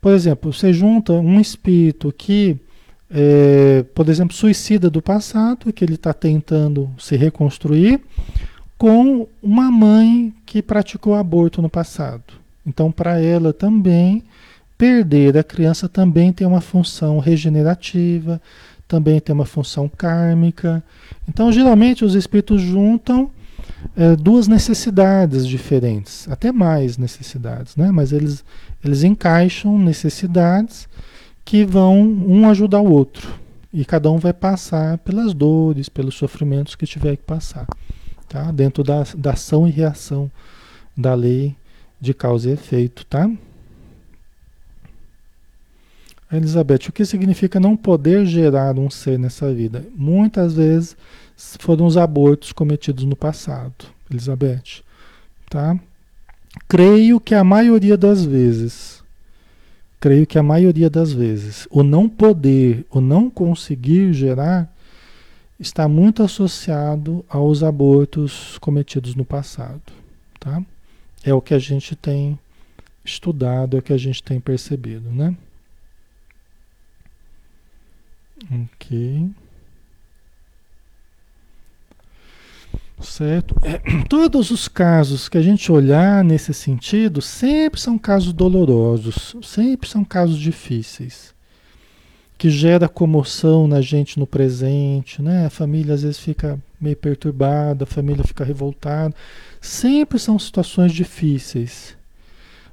[0.00, 2.56] Por exemplo, você junta um espírito que,
[3.10, 8.00] é, por exemplo, suicida do passado, que ele está tentando se reconstruir,
[8.78, 12.34] com uma mãe que praticou aborto no passado.
[12.66, 14.24] Então, para ela também
[14.78, 18.40] perder a criança também tem uma função regenerativa,
[18.88, 20.82] também tem uma função kármica.
[21.28, 23.30] Então, geralmente, os espíritos juntam
[23.96, 27.90] é, duas necessidades diferentes, até mais necessidades, né?
[27.90, 28.44] mas eles,
[28.84, 30.88] eles encaixam necessidades
[31.44, 33.38] que vão um ajudar o outro.
[33.72, 37.66] E cada um vai passar pelas dores, pelos sofrimentos que tiver que passar,
[38.28, 38.50] tá?
[38.50, 40.30] dentro da, da ação e reação
[40.96, 41.54] da lei
[42.00, 43.06] de causa e efeito.
[43.06, 43.30] Tá?
[46.32, 49.84] Elizabeth, o que significa não poder gerar um ser nessa vida?
[49.96, 50.96] Muitas vezes
[51.58, 54.82] foram os abortos cometidos no passado, Elizabeth.
[55.48, 55.78] Tá?
[56.68, 59.02] Creio que a maioria das vezes,
[59.98, 64.70] creio que a maioria das vezes, o não poder, o não conseguir gerar,
[65.58, 69.92] está muito associado aos abortos cometidos no passado.
[70.38, 70.62] Tá?
[71.24, 72.38] É o que a gente tem
[73.04, 75.36] estudado, é o que a gente tem percebido, né?
[78.50, 79.30] Ok.
[83.00, 83.54] Certo?
[83.62, 89.88] É, todos os casos que a gente olhar nesse sentido sempre são casos dolorosos, sempre
[89.88, 91.34] são casos difíceis,
[92.36, 95.46] que gera comoção na gente no presente, né?
[95.46, 99.14] A família às vezes fica meio perturbada, a família fica revoltada.
[99.60, 101.98] Sempre são situações difíceis.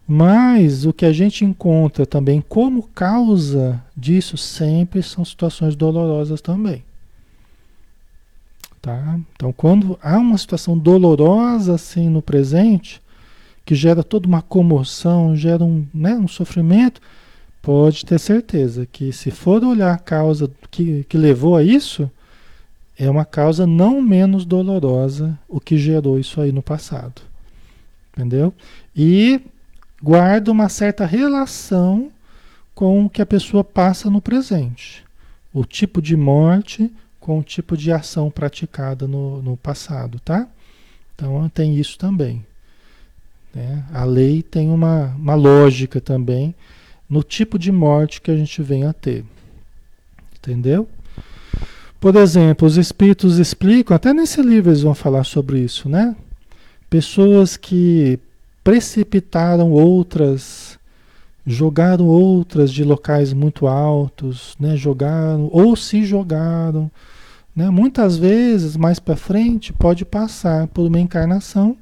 [0.07, 6.86] Mas o que a gente encontra também como causa disso sempre são situações dolorosas também.
[8.87, 9.19] Tá?
[9.35, 13.01] Então, quando há uma situação dolorosa assim no presente,
[13.65, 17.01] que gera toda uma comoção, gera um, né, um sofrimento,
[17.61, 22.09] pode ter certeza que se for olhar a causa que, que levou a isso,
[22.97, 27.21] é uma causa não menos dolorosa o que gerou isso aí no passado.
[28.15, 28.53] Entendeu?
[28.95, 29.41] E
[30.01, 32.09] guarda uma certa relação
[32.73, 35.03] com o que a pessoa passa no presente.
[35.53, 36.89] O tipo de morte
[37.27, 40.47] com o tipo de ação praticada no, no passado, tá?
[41.13, 42.45] Então tem isso também.
[43.53, 43.83] Né?
[43.93, 46.55] A lei tem uma, uma lógica também
[47.09, 49.25] no tipo de morte que a gente vem a ter.
[50.37, 50.87] Entendeu?
[51.99, 56.15] Por exemplo, os espíritos explicam, até nesse livro eles vão falar sobre isso, né?
[56.89, 58.17] Pessoas que
[58.63, 60.79] precipitaram outras,
[61.45, 64.77] jogaram outras de locais muito altos, né?
[64.77, 66.89] Jogaram ou se jogaram,
[67.57, 67.71] né?
[67.71, 71.75] Muitas vezes mais para frente pode passar por uma encarnação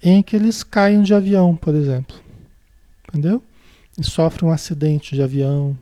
[0.00, 2.14] em que eles caem de avião, por exemplo,
[3.08, 3.42] entendeu?
[3.98, 5.76] E sofrem um acidente de avião,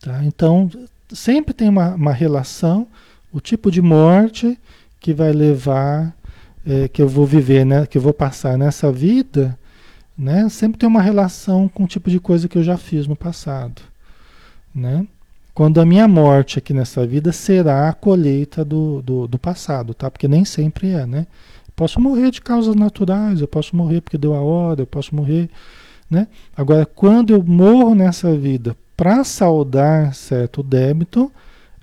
[0.00, 0.22] tá?
[0.22, 0.70] Então
[1.10, 2.86] sempre tem uma, uma relação,
[3.32, 4.58] o tipo de morte
[5.00, 6.14] que vai levar
[6.66, 9.58] é, que eu vou viver, né, que eu vou passar nessa vida,
[10.16, 13.16] né, sempre tem uma relação com o tipo de coisa que eu já fiz no
[13.16, 13.80] passado,
[14.74, 15.06] né?
[15.54, 20.10] Quando a minha morte aqui nessa vida será a colheita do, do, do passado, tá?
[20.10, 21.26] Porque nem sempre é, né?
[21.74, 25.48] posso morrer de causas naturais, eu posso morrer porque deu a hora, eu posso morrer,
[26.08, 26.28] né?
[26.56, 31.32] Agora, quando eu morro nessa vida para saldar certo débito,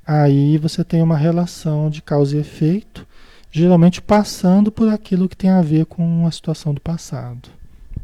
[0.06, 3.06] aí você tem uma relação de causa e efeito,
[3.52, 7.50] geralmente passando por aquilo que tem a ver com a situação do passado,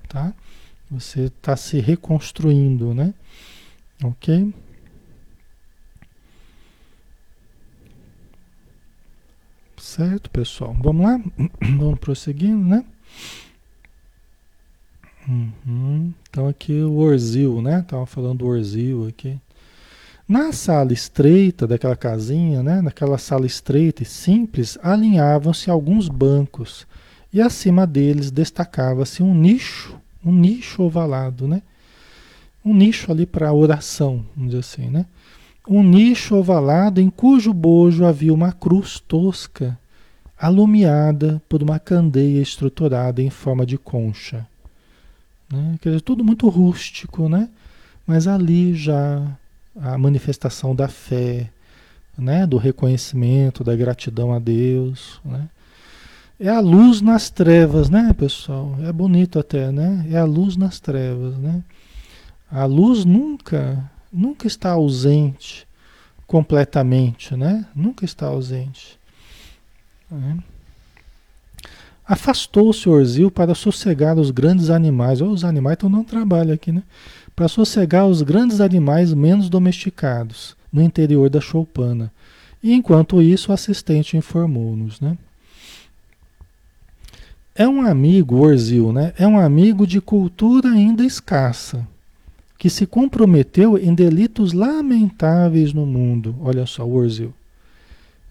[0.09, 0.33] tá?
[0.89, 3.13] Você está se reconstruindo, né?
[4.03, 4.53] Ok?
[9.95, 10.75] Certo, pessoal?
[10.83, 11.21] Vamos lá?
[11.79, 12.83] Vamos prosseguindo, né?
[15.25, 16.13] Uhum.
[16.29, 17.81] Então aqui o Orzil, né?
[17.87, 19.39] Tava falando do Orzil aqui.
[20.27, 26.85] Na sala estreita daquela casinha, né, naquela sala estreita e simples, alinhavam-se alguns bancos
[27.31, 31.61] e acima deles destacava-se um nicho, um nicho ovalado, né?
[32.65, 35.05] Um nicho ali para oração, vamos dizer assim, né?
[35.65, 39.79] Um nicho ovalado em cujo bojo havia uma cruz tosca,
[40.37, 44.45] alumiada por uma candeia estruturada em forma de concha.
[45.51, 45.77] Né?
[45.81, 47.49] Quer dizer, tudo muito rústico, né?
[48.05, 49.25] Mas ali já
[49.75, 51.49] a manifestação da fé,
[52.17, 55.49] né, do reconhecimento, da gratidão a Deus, né?
[56.39, 58.75] É a luz nas trevas, né, pessoal?
[58.83, 60.05] É bonito até, né?
[60.11, 61.63] É a luz nas trevas, né?
[62.51, 65.65] A luz nunca, nunca está ausente
[66.27, 67.65] completamente, né?
[67.73, 68.99] Nunca está ausente.
[70.15, 70.37] Né?
[72.07, 75.21] Afastou-se Orzil para sossegar os grandes animais.
[75.21, 76.83] Oh, os animais estão dando trabalho aqui, né?
[77.35, 82.11] para sossegar os grandes animais menos domesticados no interior da choupana.
[82.63, 85.17] E enquanto isso, o assistente informou-nos, né?
[87.53, 89.13] É um amigo, Orzil, né?
[89.17, 91.87] É um amigo de cultura ainda escassa,
[92.57, 96.35] que se comprometeu em delitos lamentáveis no mundo.
[96.41, 97.33] Olha só, Orzil.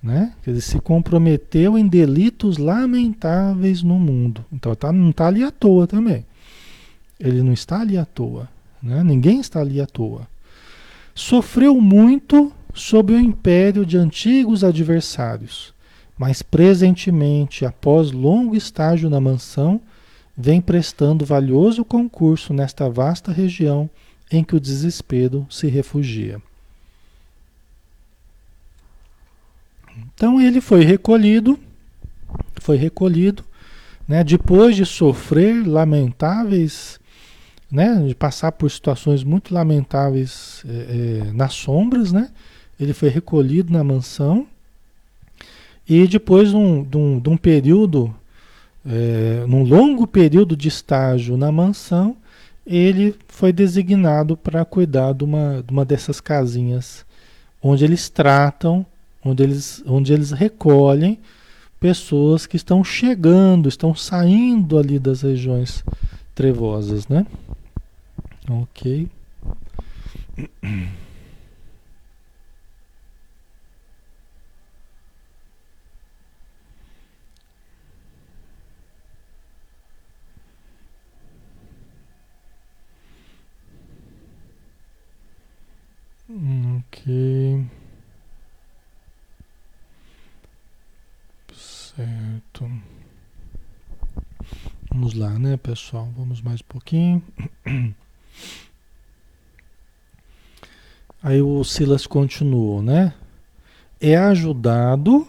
[0.05, 0.34] Né?
[0.46, 4.44] Ele se comprometeu em delitos lamentáveis no mundo.
[4.52, 6.26] Então tá, não está ali à toa também.
[7.18, 8.46] Ele não está ali à toa.
[8.82, 9.02] Né?
[9.02, 10.28] Ninguém está ali à toa.
[11.14, 15.72] Sofreu muito sob o império de antigos adversários,
[16.18, 19.80] mas presentemente, após longo estágio na mansão,
[20.36, 23.88] vem prestando valioso concurso nesta vasta região
[24.30, 26.42] em que o desespero se refugia.
[29.97, 31.59] Então ele foi recolhido,
[32.61, 33.45] foi recolhido,
[34.07, 37.01] né, depois de sofrer lamentáveis
[37.74, 40.70] né, de passar por situações muito lamentáveis é,
[41.28, 42.30] é, nas sombras, né?
[42.78, 44.47] Ele foi recolhido na mansão
[45.88, 48.14] e depois de um, de um, de um período,
[48.86, 52.16] é, num longo período de estágio na mansão,
[52.64, 57.05] ele foi designado para cuidar de uma, de uma dessas casinhas
[57.61, 58.86] onde eles tratam,
[59.25, 61.18] onde eles, onde eles recolhem
[61.81, 65.85] pessoas que estão chegando, estão saindo ali das regiões
[66.35, 67.27] trevosas, né?
[68.49, 69.09] Ok.
[86.79, 87.84] Ok.
[91.97, 92.68] Certo.
[94.90, 96.09] Vamos lá, né, pessoal?
[96.16, 97.22] Vamos mais um pouquinho.
[101.22, 103.14] Aí o Silas continuou, né?
[104.01, 105.24] É ajudado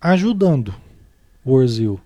[0.00, 0.74] ajudando.
[1.44, 2.00] O Orzil.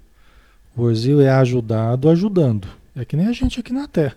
[0.76, 2.68] O Orzil é ajudado ajudando.
[2.94, 4.16] É que nem a gente aqui na Terra.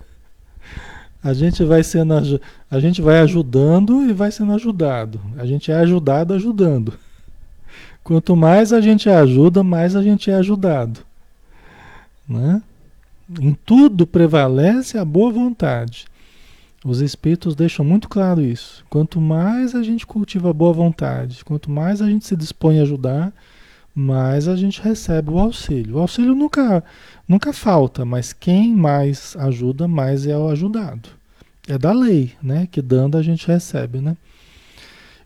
[1.24, 2.14] A gente vai sendo
[2.70, 5.22] a gente vai ajudando e vai sendo ajudado.
[5.38, 7.00] A gente é ajudado ajudando.
[8.06, 11.00] Quanto mais a gente ajuda, mais a gente é ajudado.
[12.30, 12.62] Né?
[13.42, 16.06] Em tudo prevalece a boa vontade.
[16.86, 18.86] Os espíritos deixam muito claro isso.
[18.92, 22.84] Quanto mais a gente cultiva a boa vontade, quanto mais a gente se dispõe a
[22.84, 23.34] ajudar,
[23.96, 25.96] mais a gente recebe o auxílio.
[25.96, 26.84] O auxílio nunca,
[27.28, 31.10] nunca falta, mas quem mais ajuda, mais é o ajudado.
[31.68, 32.68] É da lei, né?
[32.72, 34.16] Que dando a gente recebe, né?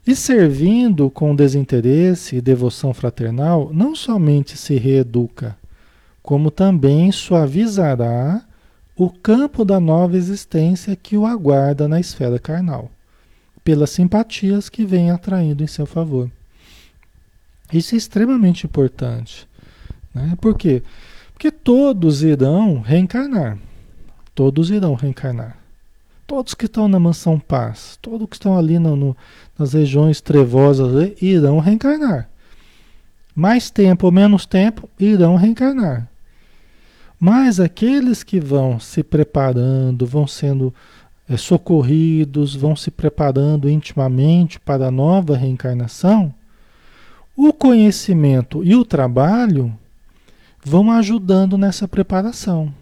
[0.06, 5.58] E servindo com desinteresse e devoção fraternal, não somente se reeduca,
[6.24, 8.44] como também suavizará
[8.96, 12.92] o campo da nova existência que o aguarda na esfera carnal,
[13.64, 16.30] pelas simpatias que vem atraindo em seu favor.
[17.72, 19.48] Isso é extremamente importante.
[20.14, 20.36] Né?
[20.42, 20.82] Por quê?
[21.34, 23.58] Porque todos irão reencarnar.
[24.36, 25.58] Todos irão reencarnar.
[26.28, 29.18] Todos que estão na mansão paz, todos que estão ali no, no,
[29.60, 32.30] nas regiões trevosas irão reencarnar.
[33.36, 36.08] Mais tempo ou menos tempo irão reencarnar.
[37.20, 40.74] Mas aqueles que vão se preparando, vão sendo
[41.28, 46.34] é, socorridos, vão se preparando intimamente para a nova reencarnação,
[47.36, 49.74] o conhecimento e o trabalho
[50.64, 52.74] vão ajudando nessa preparação.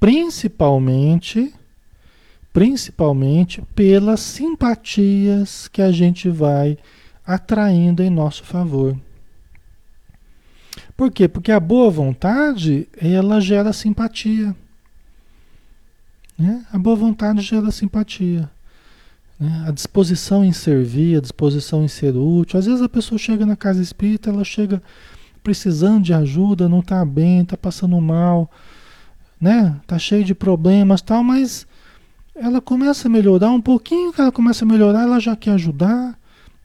[0.00, 1.54] Principalmente
[2.56, 6.78] principalmente pelas simpatias que a gente vai
[7.22, 8.96] atraindo em nosso favor.
[10.96, 11.28] Por quê?
[11.28, 14.56] Porque a boa vontade, ela gera simpatia.
[16.38, 16.64] Né?
[16.72, 18.50] A boa vontade gera simpatia.
[19.38, 19.64] Né?
[19.68, 22.58] A disposição em servir, a disposição em ser útil.
[22.58, 24.82] Às vezes a pessoa chega na casa espírita, ela chega
[25.44, 28.50] precisando de ajuda, não está bem, está passando mal,
[29.38, 29.78] né?
[29.86, 31.66] Tá cheio de problemas, tal, mas
[32.36, 36.18] ela começa a melhorar um pouquinho, ela começa a melhorar, ela já quer ajudar,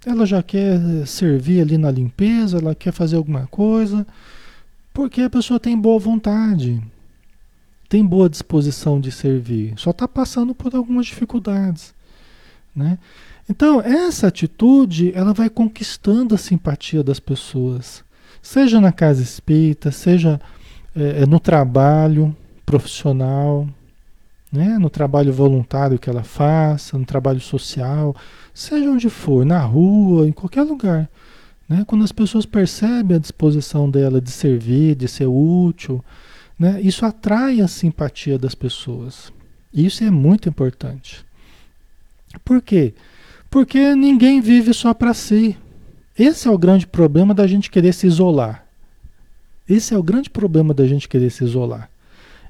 [0.05, 4.05] ela já quer servir ali na limpeza, ela quer fazer alguma coisa,
[4.93, 6.81] porque a pessoa tem boa vontade,
[7.87, 11.93] tem boa disposição de servir, só está passando por algumas dificuldades,
[12.75, 12.97] né?
[13.49, 18.03] Então essa atitude ela vai conquistando a simpatia das pessoas,
[18.41, 20.39] seja na casa espírita, seja
[20.95, 23.67] é, no trabalho profissional,
[24.51, 24.77] né?
[24.77, 28.15] no trabalho voluntário que ela faça, no trabalho social,
[28.53, 31.09] seja onde for, na rua, em qualquer lugar.
[31.69, 31.83] Né?
[31.87, 36.03] Quando as pessoas percebem a disposição dela de servir, de ser útil,
[36.59, 36.81] né?
[36.81, 39.31] isso atrai a simpatia das pessoas.
[39.73, 41.25] Isso é muito importante.
[42.43, 42.93] Por quê?
[43.49, 45.57] Porque ninguém vive só para si.
[46.17, 48.65] Esse é o grande problema da gente querer se isolar.
[49.67, 51.90] Esse é o grande problema da gente querer se isolar.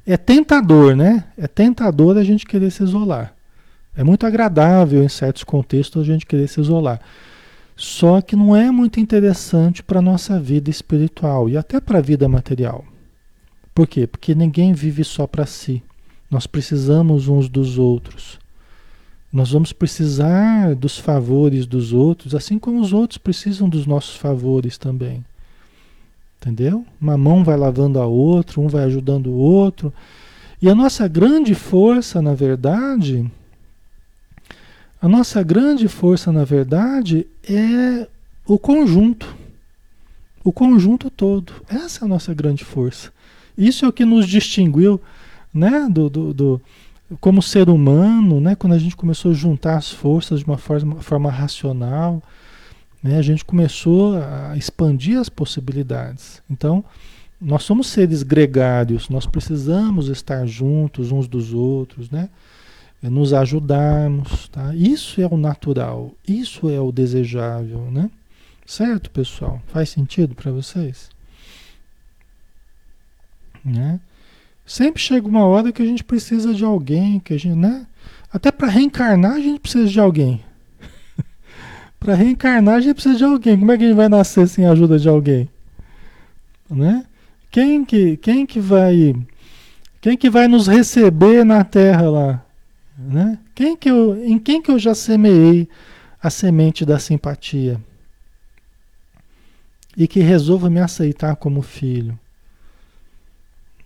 [0.06, 1.26] É tentador, né?
[1.38, 3.36] É tentador a gente querer se isolar.
[3.96, 7.00] É muito agradável em certos contextos a gente querer se isolar.
[7.76, 12.02] Só que não é muito interessante para a nossa vida espiritual e até para a
[12.02, 12.86] vida material.
[13.74, 14.06] Por quê?
[14.06, 15.84] Porque ninguém vive só para si.
[16.30, 18.40] Nós precisamos uns dos outros.
[19.32, 24.78] Nós vamos precisar dos favores dos outros, assim como os outros precisam dos nossos favores
[24.78, 25.24] também.
[26.42, 26.84] Entendeu?
[27.00, 29.94] Uma mão vai lavando a outra, um vai ajudando o outro.
[30.60, 33.30] E a nossa grande força, na verdade,
[35.00, 38.08] a nossa grande força, na verdade, é
[38.48, 39.36] o conjunto.
[40.44, 41.54] O conjunto todo.
[41.70, 43.12] Essa é a nossa grande força.
[43.56, 45.00] Isso é o que nos distinguiu,
[45.54, 46.62] né, do, do, do
[47.20, 51.02] como ser humano, né, quando a gente começou a juntar as forças de uma forma,
[51.02, 52.24] forma racional,
[53.02, 56.42] né, a gente começou a expandir as possibilidades.
[56.50, 56.84] Então,
[57.40, 62.30] nós somos seres gregários, nós precisamos estar juntos uns dos outros, né?
[63.02, 64.76] É nos ajudarmos, tá?
[64.76, 68.12] Isso é o natural, isso é o desejável, né?
[68.64, 69.60] Certo, pessoal?
[69.68, 71.10] Faz sentido para vocês?
[73.66, 74.00] Né?
[74.66, 77.88] Sempre chega uma hora que a gente precisa de alguém, que a gente, né?
[78.32, 80.44] Até para reencarnar a gente precisa de alguém.
[82.02, 83.60] Para reencarnar a gente precisa de alguém.
[83.60, 85.48] Como é que a gente vai nascer sem a ajuda de alguém?
[86.68, 87.06] Né?
[87.52, 89.16] Quem que, quem que vai
[90.02, 92.46] quem que vai nos receber na terra lá?
[92.98, 93.38] Né?
[93.54, 95.70] Quem que eu, em quem que eu já semeei
[96.22, 97.80] a semente da simpatia?
[99.96, 102.18] E que resolva me aceitar como filho?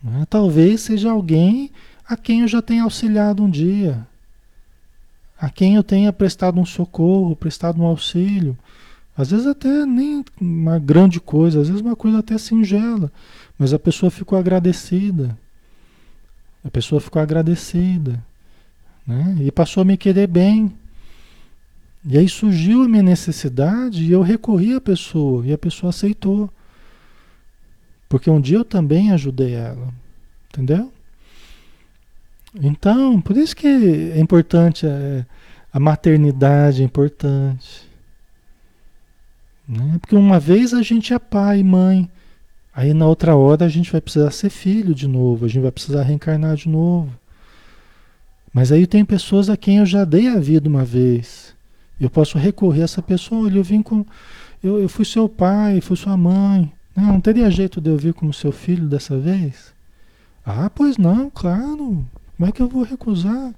[0.01, 0.26] Né?
[0.30, 1.70] Talvez seja alguém
[2.07, 4.07] a quem eu já tenha auxiliado um dia,
[5.38, 8.57] a quem eu tenha prestado um socorro, prestado um auxílio.
[9.17, 13.11] Às vezes até nem uma grande coisa, às vezes uma coisa até singela,
[13.57, 15.38] mas a pessoa ficou agradecida.
[16.63, 18.23] A pessoa ficou agradecida,
[19.05, 19.38] né?
[19.39, 20.73] E passou a me querer bem.
[22.03, 26.49] E aí surgiu a minha necessidade e eu recorri à pessoa e a pessoa aceitou.
[28.09, 29.93] Porque um dia eu também ajudei ela.
[30.49, 30.91] Entendeu?
[32.61, 35.25] Então, por isso que é importante, é,
[35.71, 37.89] a maternidade é importante.
[39.67, 39.97] Né?
[39.99, 42.09] Porque uma vez a gente é pai e mãe,
[42.73, 45.71] aí na outra hora a gente vai precisar ser filho de novo, a gente vai
[45.71, 47.11] precisar reencarnar de novo.
[48.53, 51.53] Mas aí tem pessoas a quem eu já dei a vida uma vez.
[51.99, 54.05] Eu posso recorrer a essa pessoa, olha, eu vim com.
[54.63, 56.71] Eu, eu fui seu pai, fui sua mãe.
[56.95, 59.73] Não, não teria jeito de eu vir como seu filho dessa vez?
[60.45, 62.05] Ah, pois não, claro.
[62.36, 63.53] Como é que eu vou recusar?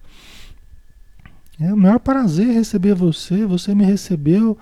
[1.60, 3.46] É o maior prazer receber você.
[3.46, 4.58] Você me recebeu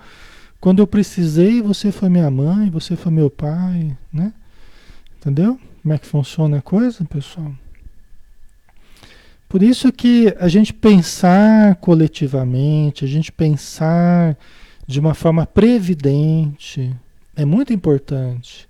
[0.60, 1.60] quando eu precisei.
[1.60, 4.32] Você foi minha mãe, você foi meu pai, né?
[5.18, 5.60] Entendeu?
[5.82, 7.52] Como é que funciona a coisa, pessoal?
[9.48, 14.36] Por isso que a gente pensar coletivamente, a gente pensar
[14.86, 16.94] de uma forma previdente,
[17.34, 18.68] é muito importante.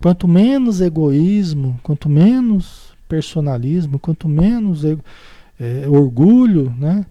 [0.00, 7.04] Quanto menos egoísmo, quanto menos personalismo, quanto menos é, orgulho, né?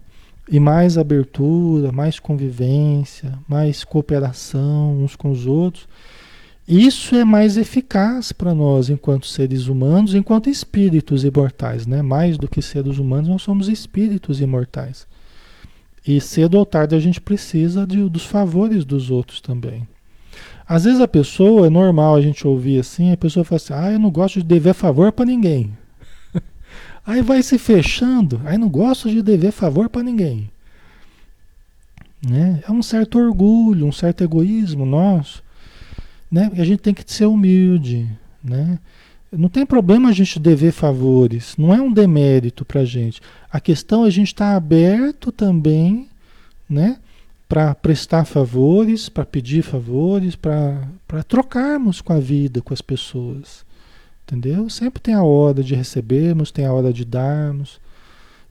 [0.50, 5.86] E mais abertura, mais convivência, mais cooperação uns com os outros.
[6.66, 12.02] Isso é mais eficaz para nós enquanto seres humanos, enquanto espíritos imortais, né?
[12.02, 15.06] Mais do que seres humanos, nós somos espíritos imortais.
[16.04, 19.86] E cedo ou tarde a gente precisa de, dos favores dos outros também.
[20.66, 23.92] Às vezes a pessoa, é normal a gente ouvir assim, a pessoa fala assim, ah,
[23.92, 25.70] eu não gosto de dever favor para ninguém.
[27.04, 30.50] Aí vai se fechando, aí não gosto de dever favor para ninguém.
[32.26, 32.62] Né?
[32.66, 35.42] É um certo orgulho, um certo egoísmo nosso,
[36.30, 36.50] né?
[36.56, 38.08] a gente tem que ser humilde,
[38.42, 38.78] né?
[39.30, 43.18] Não tem problema a gente dever favores, não é um demérito para a gente.
[43.50, 46.06] A questão é a gente estar tá aberto também,
[46.68, 46.98] né?
[47.52, 50.88] para prestar favores, para pedir favores, para
[51.28, 53.62] trocarmos com a vida, com as pessoas.
[54.32, 54.70] Entendeu?
[54.70, 57.78] Sempre tem a hora de recebermos, tem a hora de darmos.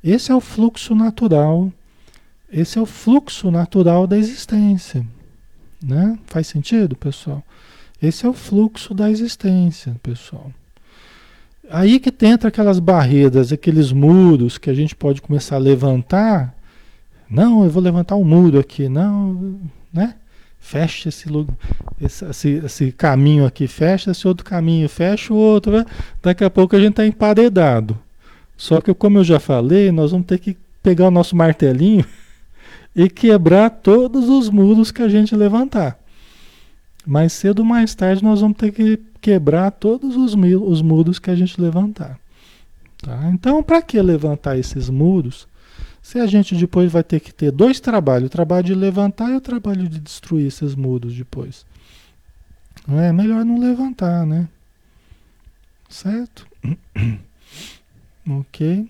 [0.04, 1.74] Esse é o fluxo natural.
[2.52, 5.04] Esse é o fluxo natural da existência.
[5.82, 6.20] Né?
[6.28, 7.44] Faz sentido, pessoal?
[8.00, 10.52] Esse é o fluxo da existência, pessoal.
[11.70, 16.56] Aí que entra aquelas barreiras, aqueles muros que a gente pode começar a levantar
[17.32, 18.90] não, eu vou levantar um muro aqui.
[18.90, 19.58] Não,
[19.94, 20.16] né?
[20.62, 21.28] Fecha esse,
[22.00, 25.72] esse, esse, esse caminho aqui, fecha esse outro caminho, fecha o outro.
[25.74, 25.86] Né?
[26.22, 27.98] Daqui a pouco a gente está emparedado.
[28.56, 32.06] Só que, como eu já falei, nós vamos ter que pegar o nosso martelinho
[32.96, 36.00] e quebrar todos os muros que a gente levantar.
[37.06, 41.32] Mais cedo ou mais tarde nós vamos ter que quebrar todos os, os muros que
[41.32, 42.20] a gente levantar.
[43.02, 43.30] Tá?
[43.34, 45.48] Então, para que levantar esses muros?
[46.02, 49.36] Se a gente depois vai ter que ter dois trabalhos, o trabalho de levantar e
[49.36, 51.66] o trabalho de destruir esses muros depois.
[52.88, 54.50] É melhor não levantar, né?
[55.88, 56.48] Certo?
[58.28, 58.90] ok.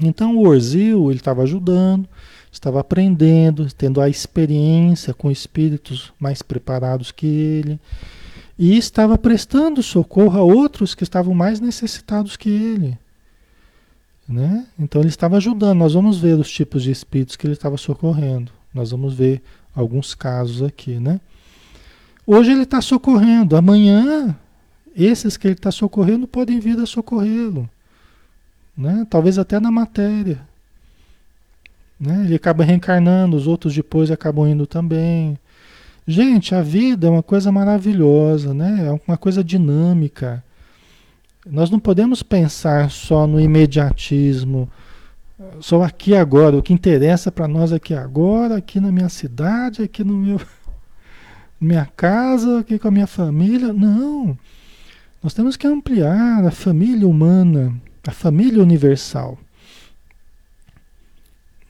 [0.00, 2.08] Então o Orzil, ele estava ajudando,
[2.52, 7.80] estava aprendendo, tendo a experiência com espíritos mais preparados que ele,
[8.58, 12.98] e estava prestando socorro a outros que estavam mais necessitados que ele.
[14.28, 14.66] Né?
[14.78, 15.78] Então ele estava ajudando.
[15.78, 18.50] Nós vamos ver os tipos de espíritos que ele estava socorrendo.
[18.74, 19.42] Nós vamos ver
[19.74, 21.20] alguns casos aqui, né?
[22.26, 23.56] Hoje ele está socorrendo.
[23.56, 24.36] Amanhã,
[24.96, 27.68] esses que ele está socorrendo podem vir a socorrê-lo.
[28.76, 29.06] Né?
[29.08, 30.40] Talvez até na matéria.
[31.98, 32.24] Né?
[32.24, 35.38] Ele acaba reencarnando, os outros depois acabam indo também.
[36.06, 38.86] Gente, a vida é uma coisa maravilhosa, né?
[38.86, 40.44] É uma coisa dinâmica.
[41.48, 44.68] Nós não podemos pensar só no imediatismo,
[45.60, 46.56] só aqui agora.
[46.56, 50.40] O que interessa para nós aqui agora, aqui na minha cidade, aqui no meu
[51.60, 53.72] minha casa, aqui com a minha família.
[53.72, 54.36] Não.
[55.22, 57.74] Nós temos que ampliar a família humana,
[58.06, 59.38] a família universal.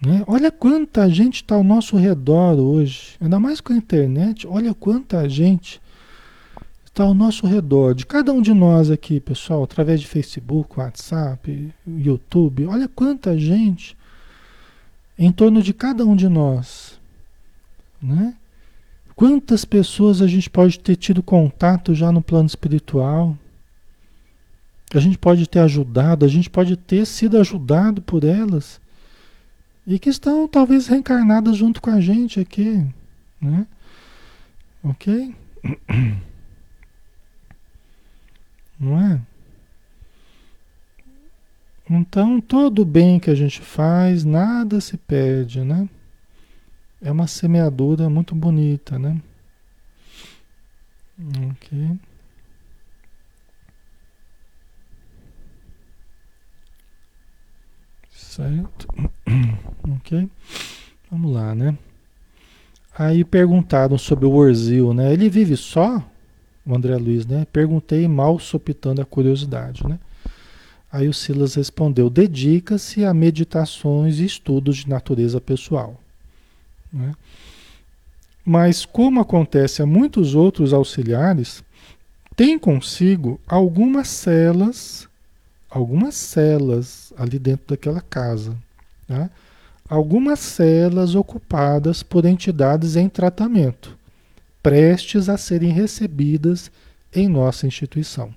[0.00, 0.22] Né?
[0.26, 5.28] Olha quanta gente está ao nosso redor hoje, ainda mais com a internet, olha quanta
[5.28, 5.80] gente
[6.96, 11.70] está ao nosso redor, de cada um de nós aqui, pessoal, através de Facebook, WhatsApp,
[11.86, 13.94] YouTube, olha quanta gente
[15.18, 16.98] em torno de cada um de nós.
[18.00, 18.34] Né?
[19.14, 23.36] Quantas pessoas a gente pode ter tido contato já no plano espiritual?
[24.94, 28.80] A gente pode ter ajudado, a gente pode ter sido ajudado por elas
[29.86, 32.86] e que estão talvez reencarnadas junto com a gente aqui,
[33.38, 33.66] né?
[34.82, 35.34] Ok?
[38.78, 39.20] Não é?
[41.88, 45.88] Então, todo bem que a gente faz, nada se perde, né?
[47.00, 49.20] É uma semeadura muito bonita, né?
[51.50, 51.98] Ok.
[58.10, 58.88] Certo?
[59.88, 60.28] Ok?
[61.08, 61.78] Vamos lá, né?
[62.98, 65.12] Aí perguntaram sobre o Orzil, né?
[65.12, 66.02] Ele vive só?
[66.66, 67.46] O André Luiz, né?
[67.52, 69.98] Perguntei mal sopitando a curiosidade, né?
[70.90, 76.00] Aí o Silas respondeu: dedica-se a meditações e estudos de natureza pessoal.
[76.92, 77.12] Né?
[78.44, 81.62] Mas, como acontece a muitos outros auxiliares,
[82.36, 85.08] tem consigo algumas celas,
[85.68, 88.56] algumas celas ali dentro daquela casa.
[89.08, 89.30] Tá?
[89.88, 93.96] Algumas celas ocupadas por entidades em tratamento,
[94.66, 96.72] prestes a serem recebidas
[97.14, 98.34] em nossa instituição.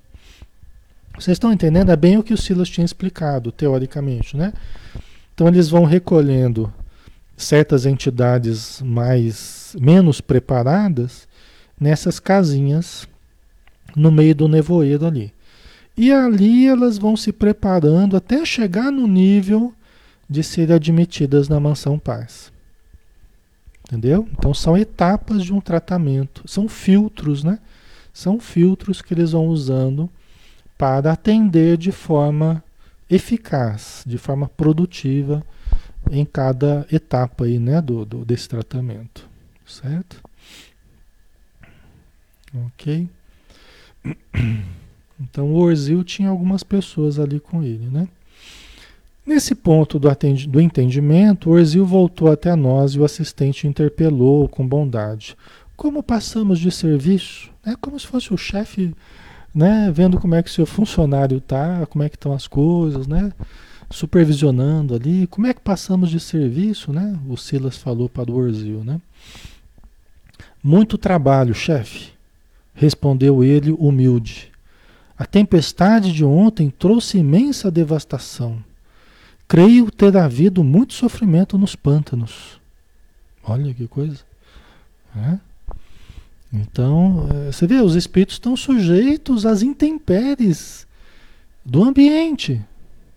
[1.18, 1.90] Vocês estão entendendo?
[1.90, 4.52] É bem o que o Silas tinha explicado, teoricamente, né?
[5.34, 6.72] Então eles vão recolhendo
[7.36, 11.26] certas entidades mais menos preparadas
[11.80, 13.08] nessas casinhas
[13.96, 15.32] no meio do nevoeiro ali.
[15.96, 19.74] E ali elas vão se preparando até chegar no nível
[20.28, 22.52] de serem admitidas na mansão paz.
[23.90, 24.28] Entendeu?
[24.38, 27.58] Então são etapas de um tratamento, são filtros, né?
[28.12, 30.08] São filtros que eles vão usando
[30.78, 32.62] para atender de forma
[33.10, 35.44] eficaz, de forma produtiva
[36.08, 39.28] em cada etapa aí, né, do, do desse tratamento,
[39.66, 40.22] certo?
[42.68, 43.08] Ok.
[45.20, 48.08] Então o Orzil tinha algumas pessoas ali com ele, né?
[49.30, 50.08] Nesse ponto do,
[50.48, 55.36] do entendimento, Orzil voltou até nós e o assistente interpelou com bondade.
[55.76, 57.48] Como passamos de serviço?
[57.64, 58.92] É como se fosse o chefe,
[59.54, 63.06] né, vendo como é que o seu funcionário está, como é que estão as coisas,
[63.06, 63.32] né?
[63.88, 67.16] supervisionando ali, como é que passamos de serviço, né?
[67.28, 69.00] O Silas falou para o Orzil, né?
[70.60, 72.08] Muito trabalho, chefe,
[72.74, 74.50] respondeu ele humilde.
[75.16, 78.68] A tempestade de ontem trouxe imensa devastação.
[79.50, 82.60] Creio ter havido muito sofrimento nos pântanos.
[83.42, 84.20] Olha que coisa.
[85.16, 85.38] É?
[86.52, 90.86] Então, é, você vê, os espíritos estão sujeitos às intempéries
[91.66, 92.64] do ambiente.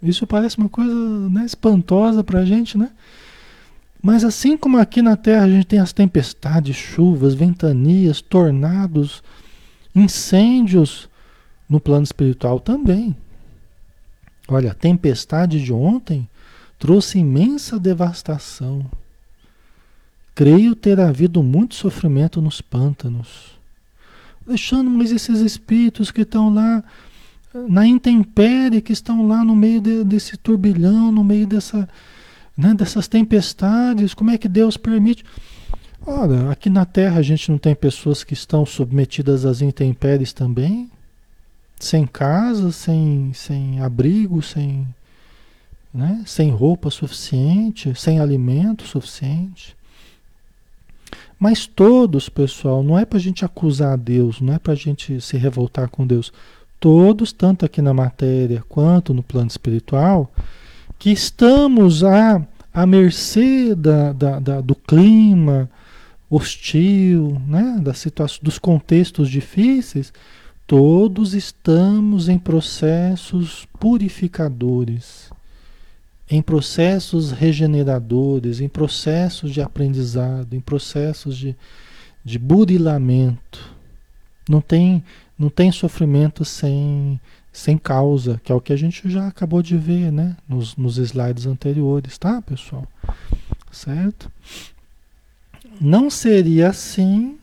[0.01, 0.91] Isso parece uma coisa
[1.29, 2.89] né, espantosa para a gente, né?
[4.01, 9.21] Mas assim como aqui na Terra a gente tem as tempestades, chuvas, ventanias, tornados,
[9.93, 11.07] incêndios,
[11.69, 13.15] no plano espiritual também.
[14.47, 16.27] Olha, a tempestade de ontem
[16.77, 18.85] trouxe imensa devastação.
[20.35, 23.57] Creio ter havido muito sofrimento nos pântanos.
[24.45, 26.83] Deixando, mas esses espíritos que estão lá
[27.67, 31.87] na intempérie, que estão lá no meio de, desse turbilhão, no meio dessa,
[32.57, 34.13] né, dessas tempestades.
[34.13, 35.23] Como é que Deus permite?
[36.05, 40.89] Ora, aqui na Terra a gente não tem pessoas que estão submetidas às intempéries também?
[41.83, 44.87] Sem casa, sem, sem abrigo, sem,
[45.93, 49.75] né, sem roupa suficiente, sem alimento suficiente.
[51.37, 55.19] Mas todos, pessoal, não é para a gente acusar Deus, não é para a gente
[55.19, 56.31] se revoltar com Deus
[56.79, 60.31] todos, tanto aqui na matéria quanto no plano espiritual,
[60.97, 62.41] que estamos à,
[62.73, 65.69] à mercê da, da, da do clima
[66.29, 67.77] hostil, né?
[67.81, 70.13] da situação, dos contextos difíceis,
[70.73, 75.29] todos estamos em processos purificadores,
[76.27, 81.55] em processos regeneradores, em processos de aprendizado, em processos de,
[82.25, 83.71] de burilamento.
[84.49, 85.03] Não tem
[85.37, 87.21] não tem sofrimento sem,
[87.51, 90.35] sem causa, que é o que a gente já acabou de ver, né?
[90.49, 92.87] Nos, nos slides anteriores, tá, pessoal?
[93.71, 94.31] Certo?
[95.79, 97.37] Não seria assim,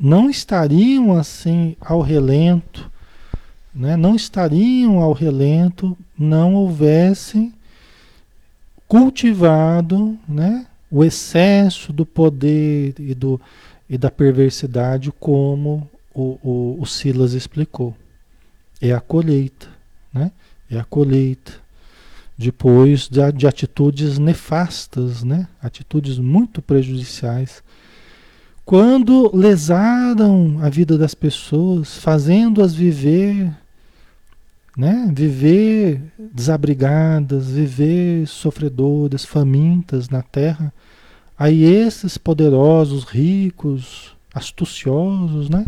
[0.00, 2.90] não estariam assim ao relento,
[3.74, 7.52] né, não estariam ao relento, não houvessem
[8.88, 13.40] cultivado né, o excesso do poder e, do,
[13.88, 17.94] e da perversidade, como o, o, o Silas explicou.
[18.80, 19.68] É a colheita,
[20.12, 20.32] né?
[20.70, 21.52] É a colheita.
[22.36, 25.46] Depois de, de atitudes nefastas, né?
[25.62, 27.62] Atitudes muito prejudiciais.
[28.64, 33.52] Quando lesaram a vida das pessoas, fazendo-as viver
[34.76, 35.10] né?
[35.12, 36.00] Viver
[36.32, 40.72] desabrigadas, viver sofredoras, famintas na terra.
[41.38, 45.66] Aí esses poderosos, ricos, astuciosos, né?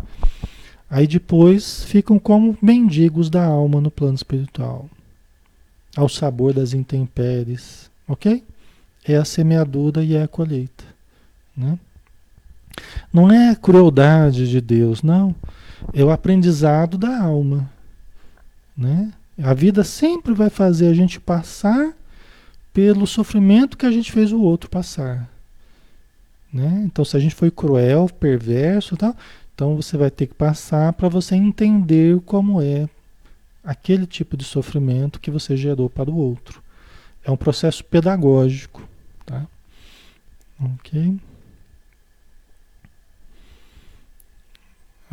[0.88, 4.88] Aí depois ficam como mendigos da alma no plano espiritual,
[5.97, 8.45] ao sabor das intempéries, ok?
[9.05, 10.84] É a semeadura e é a colheita,
[11.57, 11.78] né?
[13.12, 15.34] Não é crueldade de Deus, não.
[15.92, 17.70] É o aprendizado da alma.
[18.76, 19.12] Né?
[19.42, 21.92] A vida sempre vai fazer a gente passar
[22.72, 25.28] pelo sofrimento que a gente fez o outro passar.
[26.52, 26.82] Né?
[26.84, 29.16] Então, se a gente foi cruel, perverso, tal,
[29.54, 32.88] então você vai ter que passar para você entender como é
[33.64, 36.62] aquele tipo de sofrimento que você gerou para o outro.
[37.24, 38.82] É um processo pedagógico,
[39.24, 39.46] tá?
[40.60, 41.18] Ok?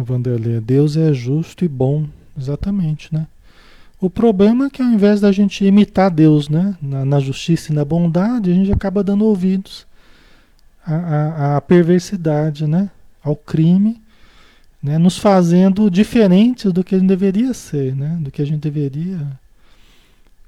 [0.03, 2.05] Vanderlei, Deus é justo e bom,
[2.37, 3.27] exatamente, né?
[4.01, 7.75] O problema é que ao invés da gente imitar Deus né, na, na justiça e
[7.75, 9.85] na bondade, a gente acaba dando ouvidos
[10.85, 12.89] à, à, à perversidade, né,
[13.21, 14.01] ao crime,
[14.81, 18.61] né, nos fazendo diferentes do que a gente deveria ser, né, do que a gente
[18.61, 19.19] deveria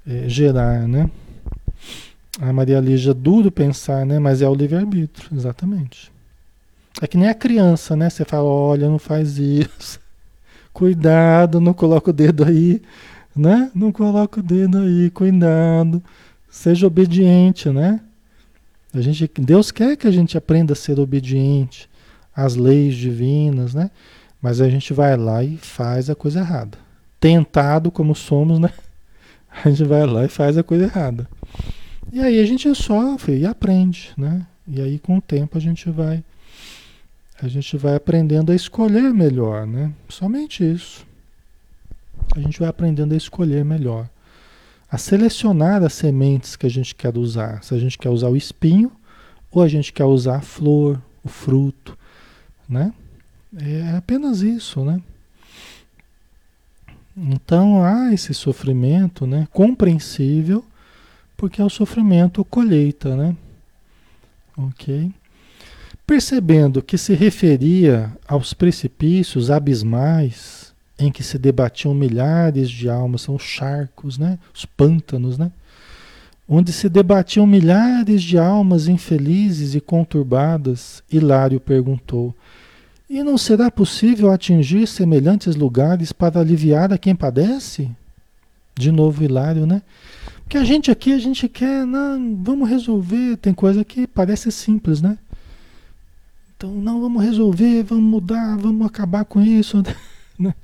[0.08, 0.88] é, gerar.
[0.88, 1.10] Né.
[2.40, 6.11] A Maria Lígia, duro pensar, né, mas é o livre-arbítrio, exatamente.
[7.00, 8.10] É que nem a criança, né?
[8.10, 10.00] Você fala, olha, não faz isso.
[10.74, 12.82] Cuidado, não coloca o dedo aí
[13.36, 13.72] né?
[13.74, 16.04] Não coloca o dedo aí, cuidado,
[16.50, 18.00] seja obediente, né?
[18.94, 21.90] A gente, Deus quer que a gente aprenda a ser obediente
[22.36, 23.90] às leis divinas, né?
[24.42, 26.78] Mas a gente vai lá e faz a coisa errada.
[27.20, 28.72] Tentado como somos, né?
[29.64, 31.28] A gente vai lá e faz a coisa errada.
[32.10, 34.48] E aí a gente sofre e aprende, né?
[34.66, 36.24] E aí com o tempo a gente vai
[37.42, 39.92] a gente vai aprendendo a escolher melhor, né?
[40.08, 41.06] Somente isso
[42.36, 44.10] a gente vai aprendendo a escolher melhor,
[44.90, 47.64] a selecionar as sementes que a gente quer usar.
[47.64, 48.92] Se a gente quer usar o espinho
[49.52, 51.98] ou a gente quer usar a flor, o fruto,
[52.68, 52.94] né?
[53.58, 55.02] É apenas isso, né?
[57.16, 59.48] Então há esse sofrimento, né?
[59.52, 60.64] Compreensível,
[61.36, 63.36] porque é o sofrimento colheita, né?
[64.58, 65.12] Ok?
[66.12, 73.36] Percebendo que se referia aos precipícios abismais em que se debatiam milhares de almas, são
[73.36, 74.38] os charcos, né?
[74.54, 75.54] os pântanos, né?
[76.50, 82.36] onde se debatiam milhares de almas infelizes e conturbadas, Hilário perguntou:
[83.10, 87.90] E não será possível atingir semelhantes lugares para aliviar a quem padece?
[88.76, 89.82] De novo, Hilário, né?
[90.44, 95.02] Porque a gente aqui, a gente quer, não, vamos resolver, tem coisa que parece simples,
[95.02, 95.18] né?
[96.62, 99.82] Então, não, vamos resolver, vamos mudar, vamos acabar com isso.
[100.40, 100.56] Né?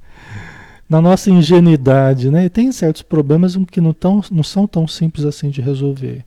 [0.90, 2.50] na nossa ingenuidade, né?
[2.50, 6.26] Tem certos problemas que não, tão, não são tão simples assim de resolver.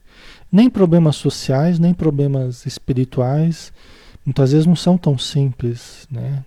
[0.53, 3.73] Nem problemas sociais, nem problemas espirituais,
[4.25, 6.45] muitas vezes não são tão simples, né?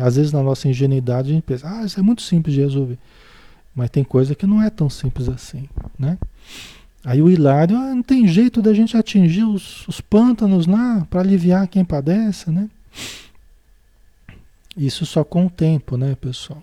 [0.00, 2.96] Às vezes na nossa ingenuidade a gente pensa, ah, isso é muito simples de resolver.
[3.74, 5.68] Mas tem coisa que não é tão simples assim,
[5.98, 6.16] né?
[7.06, 11.20] Aí o Hilário, ah, não tem jeito da gente atingir os, os pântanos lá para
[11.20, 12.68] aliviar quem padece, né?
[14.76, 16.60] Isso só com o tempo, né, pessoal?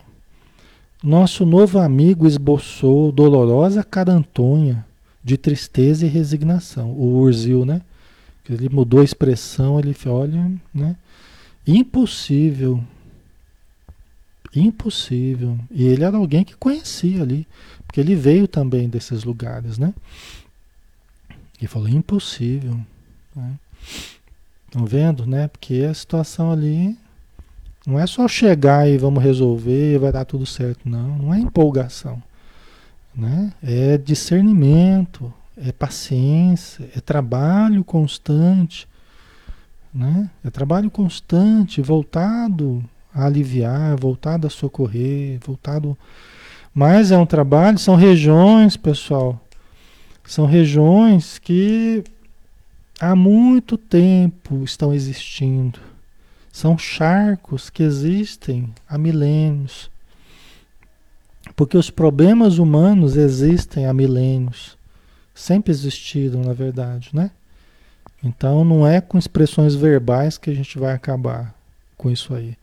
[1.01, 4.85] Nosso novo amigo esboçou dolorosa carantonha
[5.23, 6.91] de tristeza e resignação.
[6.91, 7.81] O Urzil, né?
[8.49, 10.97] Ele mudou a expressão, ele olha, né?
[11.65, 12.83] Impossível.
[14.55, 15.57] Impossível.
[15.71, 17.47] E ele era alguém que conhecia ali,
[17.85, 19.93] porque ele veio também desses lugares, né?
[21.61, 22.79] E falou, impossível.
[23.35, 23.53] Né?
[24.65, 25.47] Estão vendo, né?
[25.47, 26.97] Porque a situação ali
[27.85, 31.17] não é só chegar e vamos resolver vai dar tudo certo, não.
[31.17, 32.21] Não é empolgação.
[33.15, 33.51] Né?
[33.61, 38.87] É discernimento, é paciência, é trabalho constante.
[39.93, 40.29] Né?
[40.43, 42.83] É trabalho constante, voltado
[43.13, 45.97] a aliviar, voltado a socorrer, voltado.
[46.73, 49.39] Mas é um trabalho, são regiões, pessoal.
[50.25, 52.03] São regiões que
[52.99, 55.79] há muito tempo estão existindo
[56.53, 59.89] são charcos que existem há milênios.
[61.55, 64.77] Porque os problemas humanos existem há milênios.
[65.33, 67.31] Sempre existiram, na verdade, né?
[68.23, 71.55] Então não é com expressões verbais que a gente vai acabar
[71.97, 72.55] com isso aí.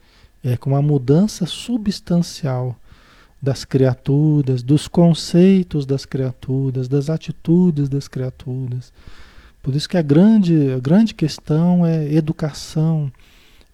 [0.43, 2.77] É com uma mudança substancial
[3.41, 8.93] das criaturas, dos conceitos das criaturas, das atitudes das criaturas.
[9.63, 13.11] Por isso que a grande, a grande questão é educação,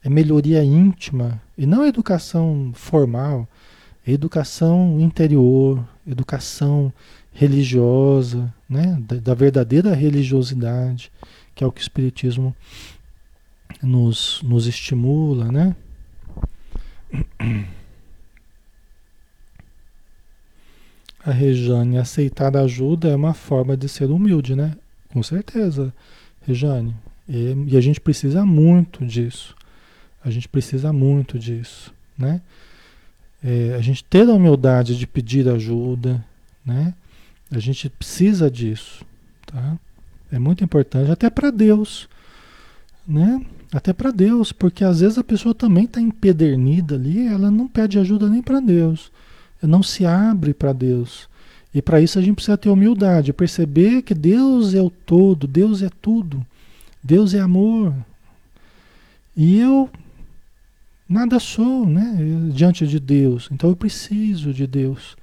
[0.03, 3.49] é melhoria íntima, e não educação formal,
[4.07, 6.93] é educação interior, educação
[7.33, 8.99] religiosa, né?
[9.07, 11.11] da, da verdadeira religiosidade,
[11.55, 12.55] que é o que o Espiritismo
[13.83, 15.75] nos, nos estimula, né?
[21.25, 24.77] A Rejane, aceitar ajuda é uma forma de ser humilde, né?
[25.09, 25.93] Com certeza,
[26.47, 26.95] Rejane.
[27.29, 29.57] E, e a gente precisa muito disso.
[30.25, 32.41] A gente precisa muito disso, né?
[33.43, 36.25] É, a gente ter a humildade de pedir ajuda,
[36.65, 36.95] né?
[37.51, 39.05] A gente precisa disso,
[39.47, 39.77] tá?
[40.31, 42.09] É muito importante, até para Deus,
[43.07, 43.45] né?
[43.73, 47.99] Até para Deus, porque às vezes a pessoa também está empedernida ali, ela não pede
[47.99, 49.11] ajuda nem para Deus,
[49.61, 51.29] não se abre para Deus.
[51.75, 55.83] E para isso a gente precisa ter humildade, perceber que Deus é o todo, Deus
[55.83, 56.45] é tudo,
[57.03, 57.93] Deus é amor.
[59.37, 59.91] E eu
[61.09, 62.17] nada sou, né,
[62.53, 63.49] diante de Deus.
[63.53, 65.17] Então eu preciso de Deus.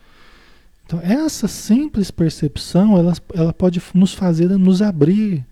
[0.86, 5.46] Então essa simples percepção, ela, ela pode nos fazer nos abrir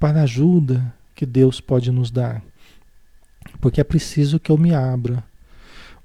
[0.00, 2.40] para ajuda que Deus pode nos dar.
[3.60, 5.24] Porque é preciso que eu me abra.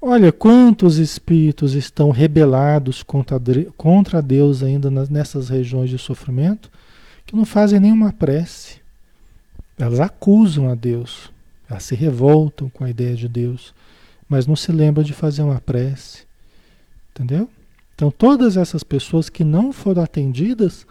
[0.02, 6.68] Olha quantos espíritos estão rebelados contra, Deus ainda nessas regiões de sofrimento,
[7.24, 8.80] que não fazem nenhuma prece.
[9.78, 11.30] Elas acusam a Deus,
[11.70, 13.72] elas se revoltam com a ideia de Deus,
[14.28, 16.24] mas não se lembram de fazer uma prece.
[17.12, 17.48] Entendeu?
[17.94, 20.84] Então, todas essas pessoas que não foram atendidas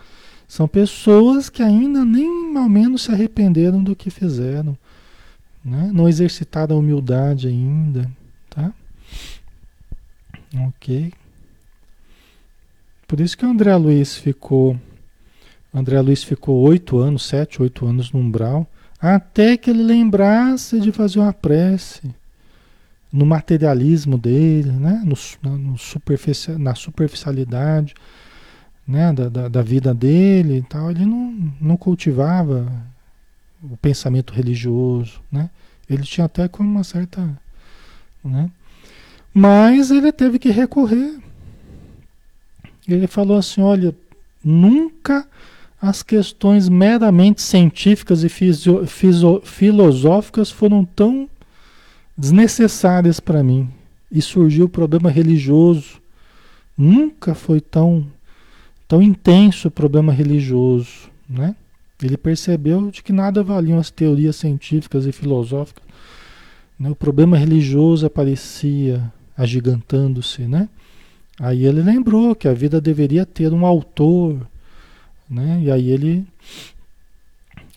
[0.54, 4.78] são pessoas que ainda nem ao menos se arrependeram do que fizeram,
[5.66, 5.90] né?
[5.92, 8.08] não exercitaram a humildade ainda.
[8.52, 8.72] Tá?
[10.68, 11.12] Ok.
[13.08, 14.80] Por isso que o André Luiz ficou.
[15.74, 18.70] André Luiz ficou oito anos, sete, oito anos no umbral
[19.02, 22.14] até que ele lembrasse de fazer uma prece
[23.12, 25.02] no materialismo dele, né?
[25.04, 25.16] no,
[25.50, 25.76] no
[26.60, 27.96] na superficialidade
[28.88, 29.14] né?
[29.14, 30.92] Da, da, da, vida dele e tal.
[30.92, 32.72] Ele não, não cultivava
[33.62, 35.22] o pensamento religioso.
[35.32, 35.50] Né?
[35.90, 37.28] Ele tinha até com uma certa.
[38.24, 38.50] Né?
[39.34, 41.18] Mas ele teve que recorrer.
[42.88, 43.96] Ele falou assim: olha,
[44.44, 45.28] nunca
[45.82, 51.30] as questões meramente científicas e fisio, fisio, filosóficas foram tão
[52.18, 53.70] desnecessárias para mim.
[54.12, 56.02] E surgiu o problema religioso.
[56.78, 58.08] Nunca foi tão,
[58.88, 61.10] tão intenso problema religioso.
[61.30, 61.56] Né?
[62.02, 65.84] Ele percebeu de que nada valiam as teorias científicas e filosóficas.
[66.80, 66.90] Né?
[66.90, 70.44] O problema religioso aparecia agigantando-se.
[70.44, 70.70] Né?
[71.40, 74.48] Aí ele lembrou que a vida deveria ter um autor
[75.34, 75.62] né?
[75.64, 76.26] E aí ele,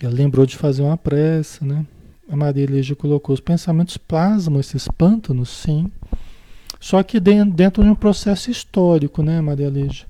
[0.02, 1.86] ele lembrou de fazer uma prece, né?
[2.28, 5.90] A Maria Elígia colocou os pensamentos plasmam esses pântanos, sim.
[6.80, 10.06] Só que dentro de um processo histórico, né, Maria Elígia?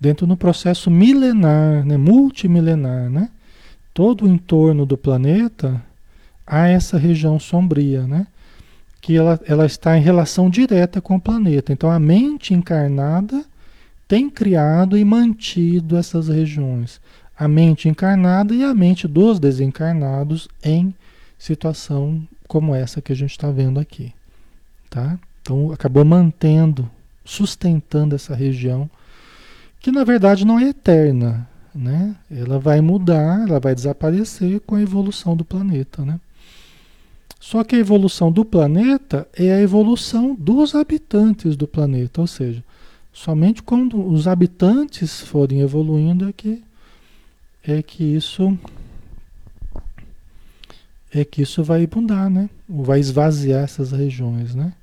[0.00, 3.30] Dentro de um processo milenar, né, multimilenar, né?
[3.92, 5.80] Todo o entorno do planeta
[6.46, 8.26] há essa região sombria, né?
[9.00, 11.72] Que ela, ela está em relação direta com o planeta.
[11.72, 13.44] Então a mente encarnada
[14.06, 17.00] tem criado e mantido essas regiões,
[17.36, 20.94] a mente encarnada e a mente dos desencarnados em
[21.38, 24.12] situação como essa que a gente está vendo aqui,
[24.90, 25.18] tá?
[25.42, 26.88] Então acabou mantendo,
[27.24, 28.88] sustentando essa região
[29.84, 32.16] que na verdade não é eterna, né?
[32.30, 36.18] Ela vai mudar, ela vai desaparecer com a evolução do planeta, né?
[37.38, 42.64] Só que a evolução do planeta é a evolução dos habitantes do planeta, ou seja,
[43.14, 46.60] Somente quando os habitantes forem evoluindo é que,
[47.62, 48.58] é que isso
[51.12, 52.50] é que isso vai mudar, né?
[52.68, 54.74] Vai esvaziar essas regiões, né?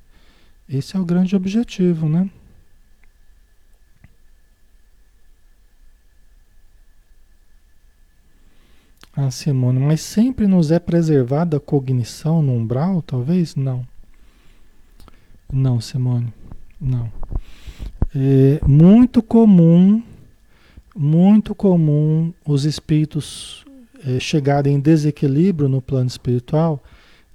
[0.66, 2.30] Esse é o grande objetivo, né?
[9.14, 13.54] Ah, Simone, mas sempre nos é preservada a cognição no umbral, talvez?
[13.54, 13.86] Não.
[15.52, 16.32] Não, Simone,
[16.80, 17.12] não.
[18.14, 20.02] É muito comum,
[20.96, 23.66] muito comum os espíritos
[24.04, 26.82] é, chegarem em desequilíbrio no plano espiritual,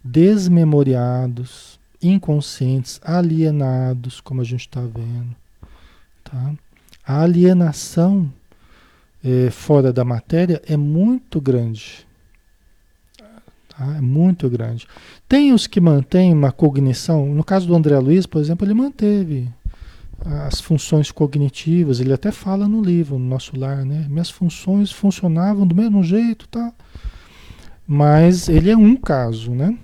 [0.04, 5.36] desmemoriados, inconscientes, alienados, como a gente está vendo.
[6.24, 6.54] Tá?
[7.06, 8.32] A alienação
[9.28, 12.08] é, fora da matéria é muito grande.
[13.68, 13.98] Tá?
[13.98, 14.88] É muito grande.
[15.28, 19.50] Tem os que mantêm uma cognição, no caso do André Luiz, por exemplo, ele manteve
[20.46, 24.08] as funções cognitivas, ele até fala no livro, no nosso lar, né?
[24.10, 26.74] Minhas funções funcionavam do mesmo jeito, tá?
[27.86, 29.78] Mas ele é um caso, né?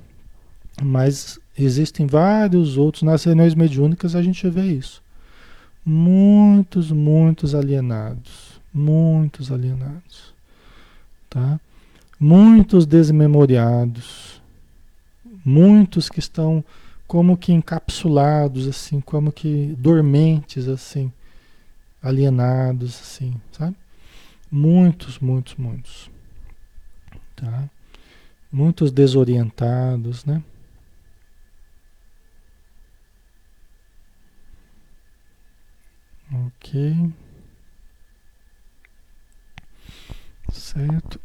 [0.82, 5.04] Mas existem vários outros, nas reuniões mediúnicas a gente vê isso.
[5.86, 8.43] Muitos, muitos alienados,
[8.74, 10.34] muitos alienados,
[11.30, 11.60] tá?
[12.20, 14.42] Muitos desmemoriados,
[15.46, 16.64] muitos que estão
[17.06, 21.12] como que encapsulados assim, como que dormentes assim,
[22.02, 23.76] alienados assim, sabe?
[24.50, 26.12] Muitos, muitos, muitos.
[27.36, 27.70] Tá?
[28.52, 30.44] Muitos desorientados, né?
[36.32, 37.12] Ok.
[40.54, 41.20] Certo.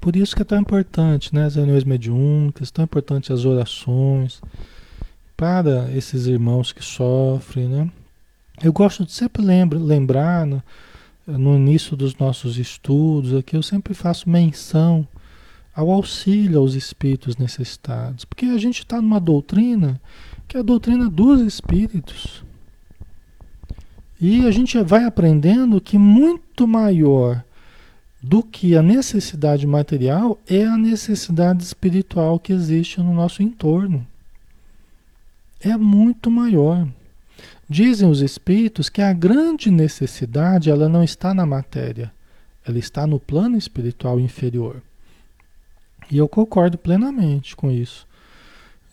[0.00, 1.46] Por isso que é tão importante, né?
[1.46, 4.40] As reuniões mediúnicas, tão importante as orações
[5.36, 7.90] para esses irmãos que sofrem, né?
[8.62, 10.62] Eu gosto de sempre lembra, lembrar no,
[11.26, 15.06] no início dos nossos estudos aqui, eu sempre faço menção
[15.74, 20.00] ao auxílio aos espíritos necessitados, porque a gente está numa doutrina
[20.46, 22.45] que é a doutrina dos espíritos.
[24.20, 27.44] E a gente vai aprendendo que muito maior
[28.22, 34.06] do que a necessidade material é a necessidade espiritual que existe no nosso entorno.
[35.60, 36.88] É muito maior.
[37.68, 42.12] Dizem os espíritos que a grande necessidade ela não está na matéria,
[42.66, 44.80] ela está no plano espiritual inferior.
[46.10, 48.05] E eu concordo plenamente com isso.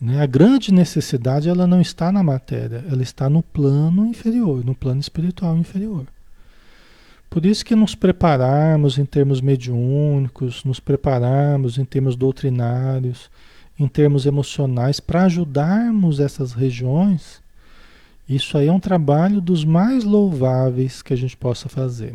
[0.04, 0.22] Né?
[0.22, 5.00] A grande necessidade ela não está na matéria, ela está no plano inferior, no plano
[5.00, 6.06] espiritual inferior.
[7.30, 13.32] Por isso que nos prepararmos em termos mediúnicos, nos prepararmos em termos doutrinários,
[13.80, 17.42] em termos emocionais, para ajudarmos essas regiões,
[18.28, 22.14] isso aí é um trabalho dos mais louváveis que a gente possa fazer.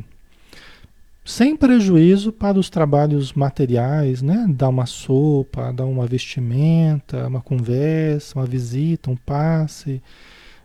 [1.29, 4.47] Sem prejuízo para os trabalhos materiais, né?
[4.49, 10.03] Dar uma sopa, dar uma vestimenta, uma conversa, uma visita, um passe,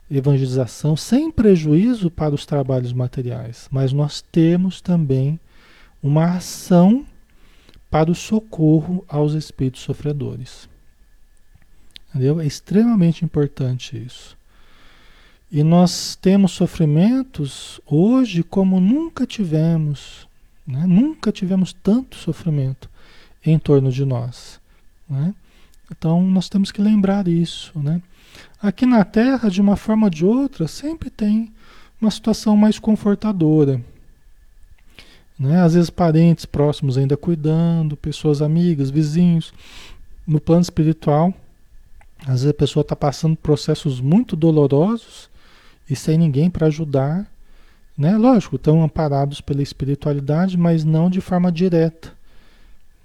[0.09, 5.37] evangelização sem prejuízo para os trabalhos materiais, mas nós temos também
[6.01, 7.05] uma ação
[7.91, 10.69] para o socorro aos espíritos sofredores.
[12.07, 12.39] Entendeu?
[12.39, 14.37] É extremamente importante isso.
[15.51, 20.25] E nós temos sofrimentos hoje como nunca tivemos,
[20.65, 20.85] né?
[20.87, 22.89] nunca tivemos tanto sofrimento
[23.45, 24.59] em torno de nós.
[25.09, 25.33] Né?
[25.91, 28.01] Então nós temos que lembrar isso, né?
[28.61, 31.51] Aqui na Terra, de uma forma ou de outra, sempre tem
[31.99, 33.81] uma situação mais confortadora.
[35.37, 35.61] Né?
[35.61, 39.53] Às vezes parentes próximos ainda cuidando, pessoas amigas, vizinhos.
[40.25, 41.33] No plano espiritual,
[42.21, 45.29] às vezes a pessoa está passando processos muito dolorosos
[45.89, 47.29] e sem ninguém para ajudar.
[47.97, 48.17] Né?
[48.17, 52.11] Lógico, estão amparados pela espiritualidade, mas não de forma direta.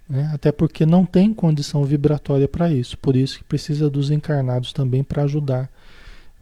[0.08, 0.30] Né?
[0.32, 2.96] Até porque não tem condição vibratória para isso.
[2.98, 5.70] Por isso que precisa dos encarnados também para ajudar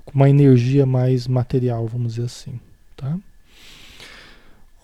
[0.04, 2.60] com uma energia mais material, vamos dizer assim.
[2.96, 3.18] Tá?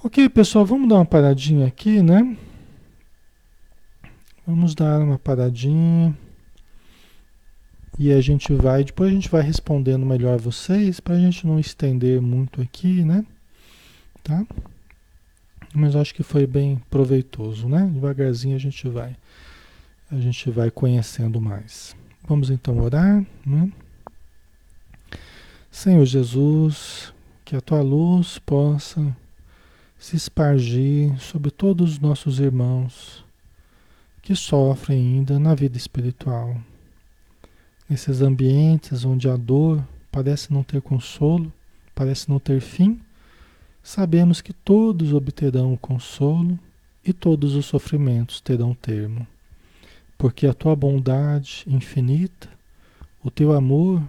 [0.03, 2.37] Ok, pessoal, vamos dar uma paradinha aqui, né?
[4.45, 6.13] Vamos dar uma paradinha.
[7.97, 11.61] E a gente vai, depois a gente vai respondendo melhor vocês, para a gente não
[11.61, 13.25] estender muito aqui, né?
[14.23, 14.47] Tá?
[15.75, 17.91] Mas acho que foi bem proveitoso, né?
[17.93, 19.17] Devagarzinho a gente vai,
[20.11, 21.97] a gente vai conhecendo mais.
[22.29, 23.73] Vamos então orar, né?
[25.71, 27.13] Senhor Jesus,
[27.45, 29.17] que a tua luz possa
[29.99, 33.25] se espargir sobre todos os nossos irmãos
[34.21, 36.57] que sofrem ainda na vida espiritual.
[37.89, 41.53] Nesses ambientes onde a dor parece não ter consolo,
[41.95, 43.01] parece não ter fim,
[43.83, 46.59] sabemos que todos obterão o consolo
[47.05, 49.27] e todos os sofrimentos terão termo.
[50.17, 52.49] Porque a tua bondade infinita,
[53.23, 54.03] o teu amor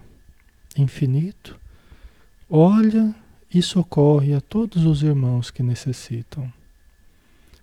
[0.76, 1.58] infinito,
[2.48, 3.14] olha
[3.52, 6.52] e socorre a todos os irmãos que necessitam.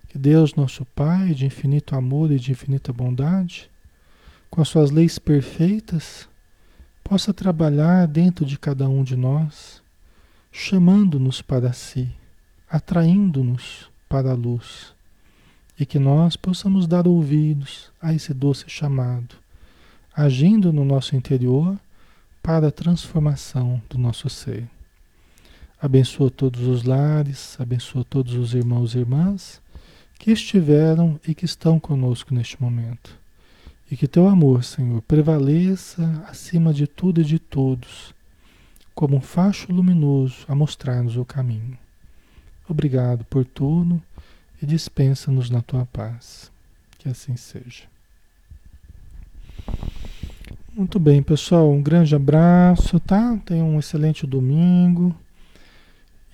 [0.08, 3.70] Que Deus, nosso Pai, de infinito amor e de infinita bondade,
[4.50, 6.28] com as suas leis perfeitas,
[7.02, 9.81] possa trabalhar dentro de cada um de nós
[10.52, 12.08] chamando-nos para si,
[12.68, 14.94] atraindo-nos para a luz,
[15.80, 19.34] e que nós possamos dar ouvidos a esse doce chamado,
[20.14, 21.76] agindo no nosso interior
[22.42, 24.68] para a transformação do nosso ser.
[25.80, 29.60] Abençoa todos os lares, abençoa todos os irmãos e irmãs
[30.18, 33.18] que estiveram e que estão conosco neste momento.
[33.90, 38.14] E que teu amor, Senhor, prevaleça acima de tudo e de todos,
[38.94, 41.78] como um facho luminoso a mostrar-nos o caminho.
[42.68, 44.02] Obrigado por tudo
[44.62, 46.50] e dispensa-nos na tua paz.
[46.98, 47.84] Que assim seja.
[50.74, 51.70] Muito bem, pessoal.
[51.70, 53.36] Um grande abraço, tá?
[53.44, 55.14] Tenham um excelente domingo.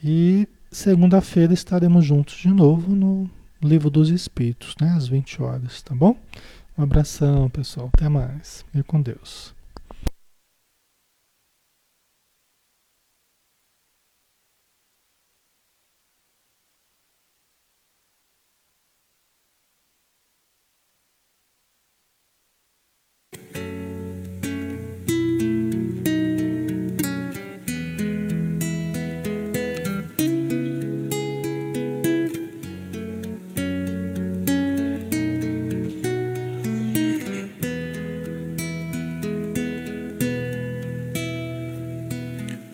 [0.02, 3.28] E segunda-feira estaremos juntos de novo no
[3.60, 4.90] Livro dos Espíritos, né?
[4.90, 6.16] Às 20 horas, tá bom?
[6.76, 7.90] Um abração, pessoal.
[7.92, 8.64] Até mais.
[8.72, 9.57] E com Deus.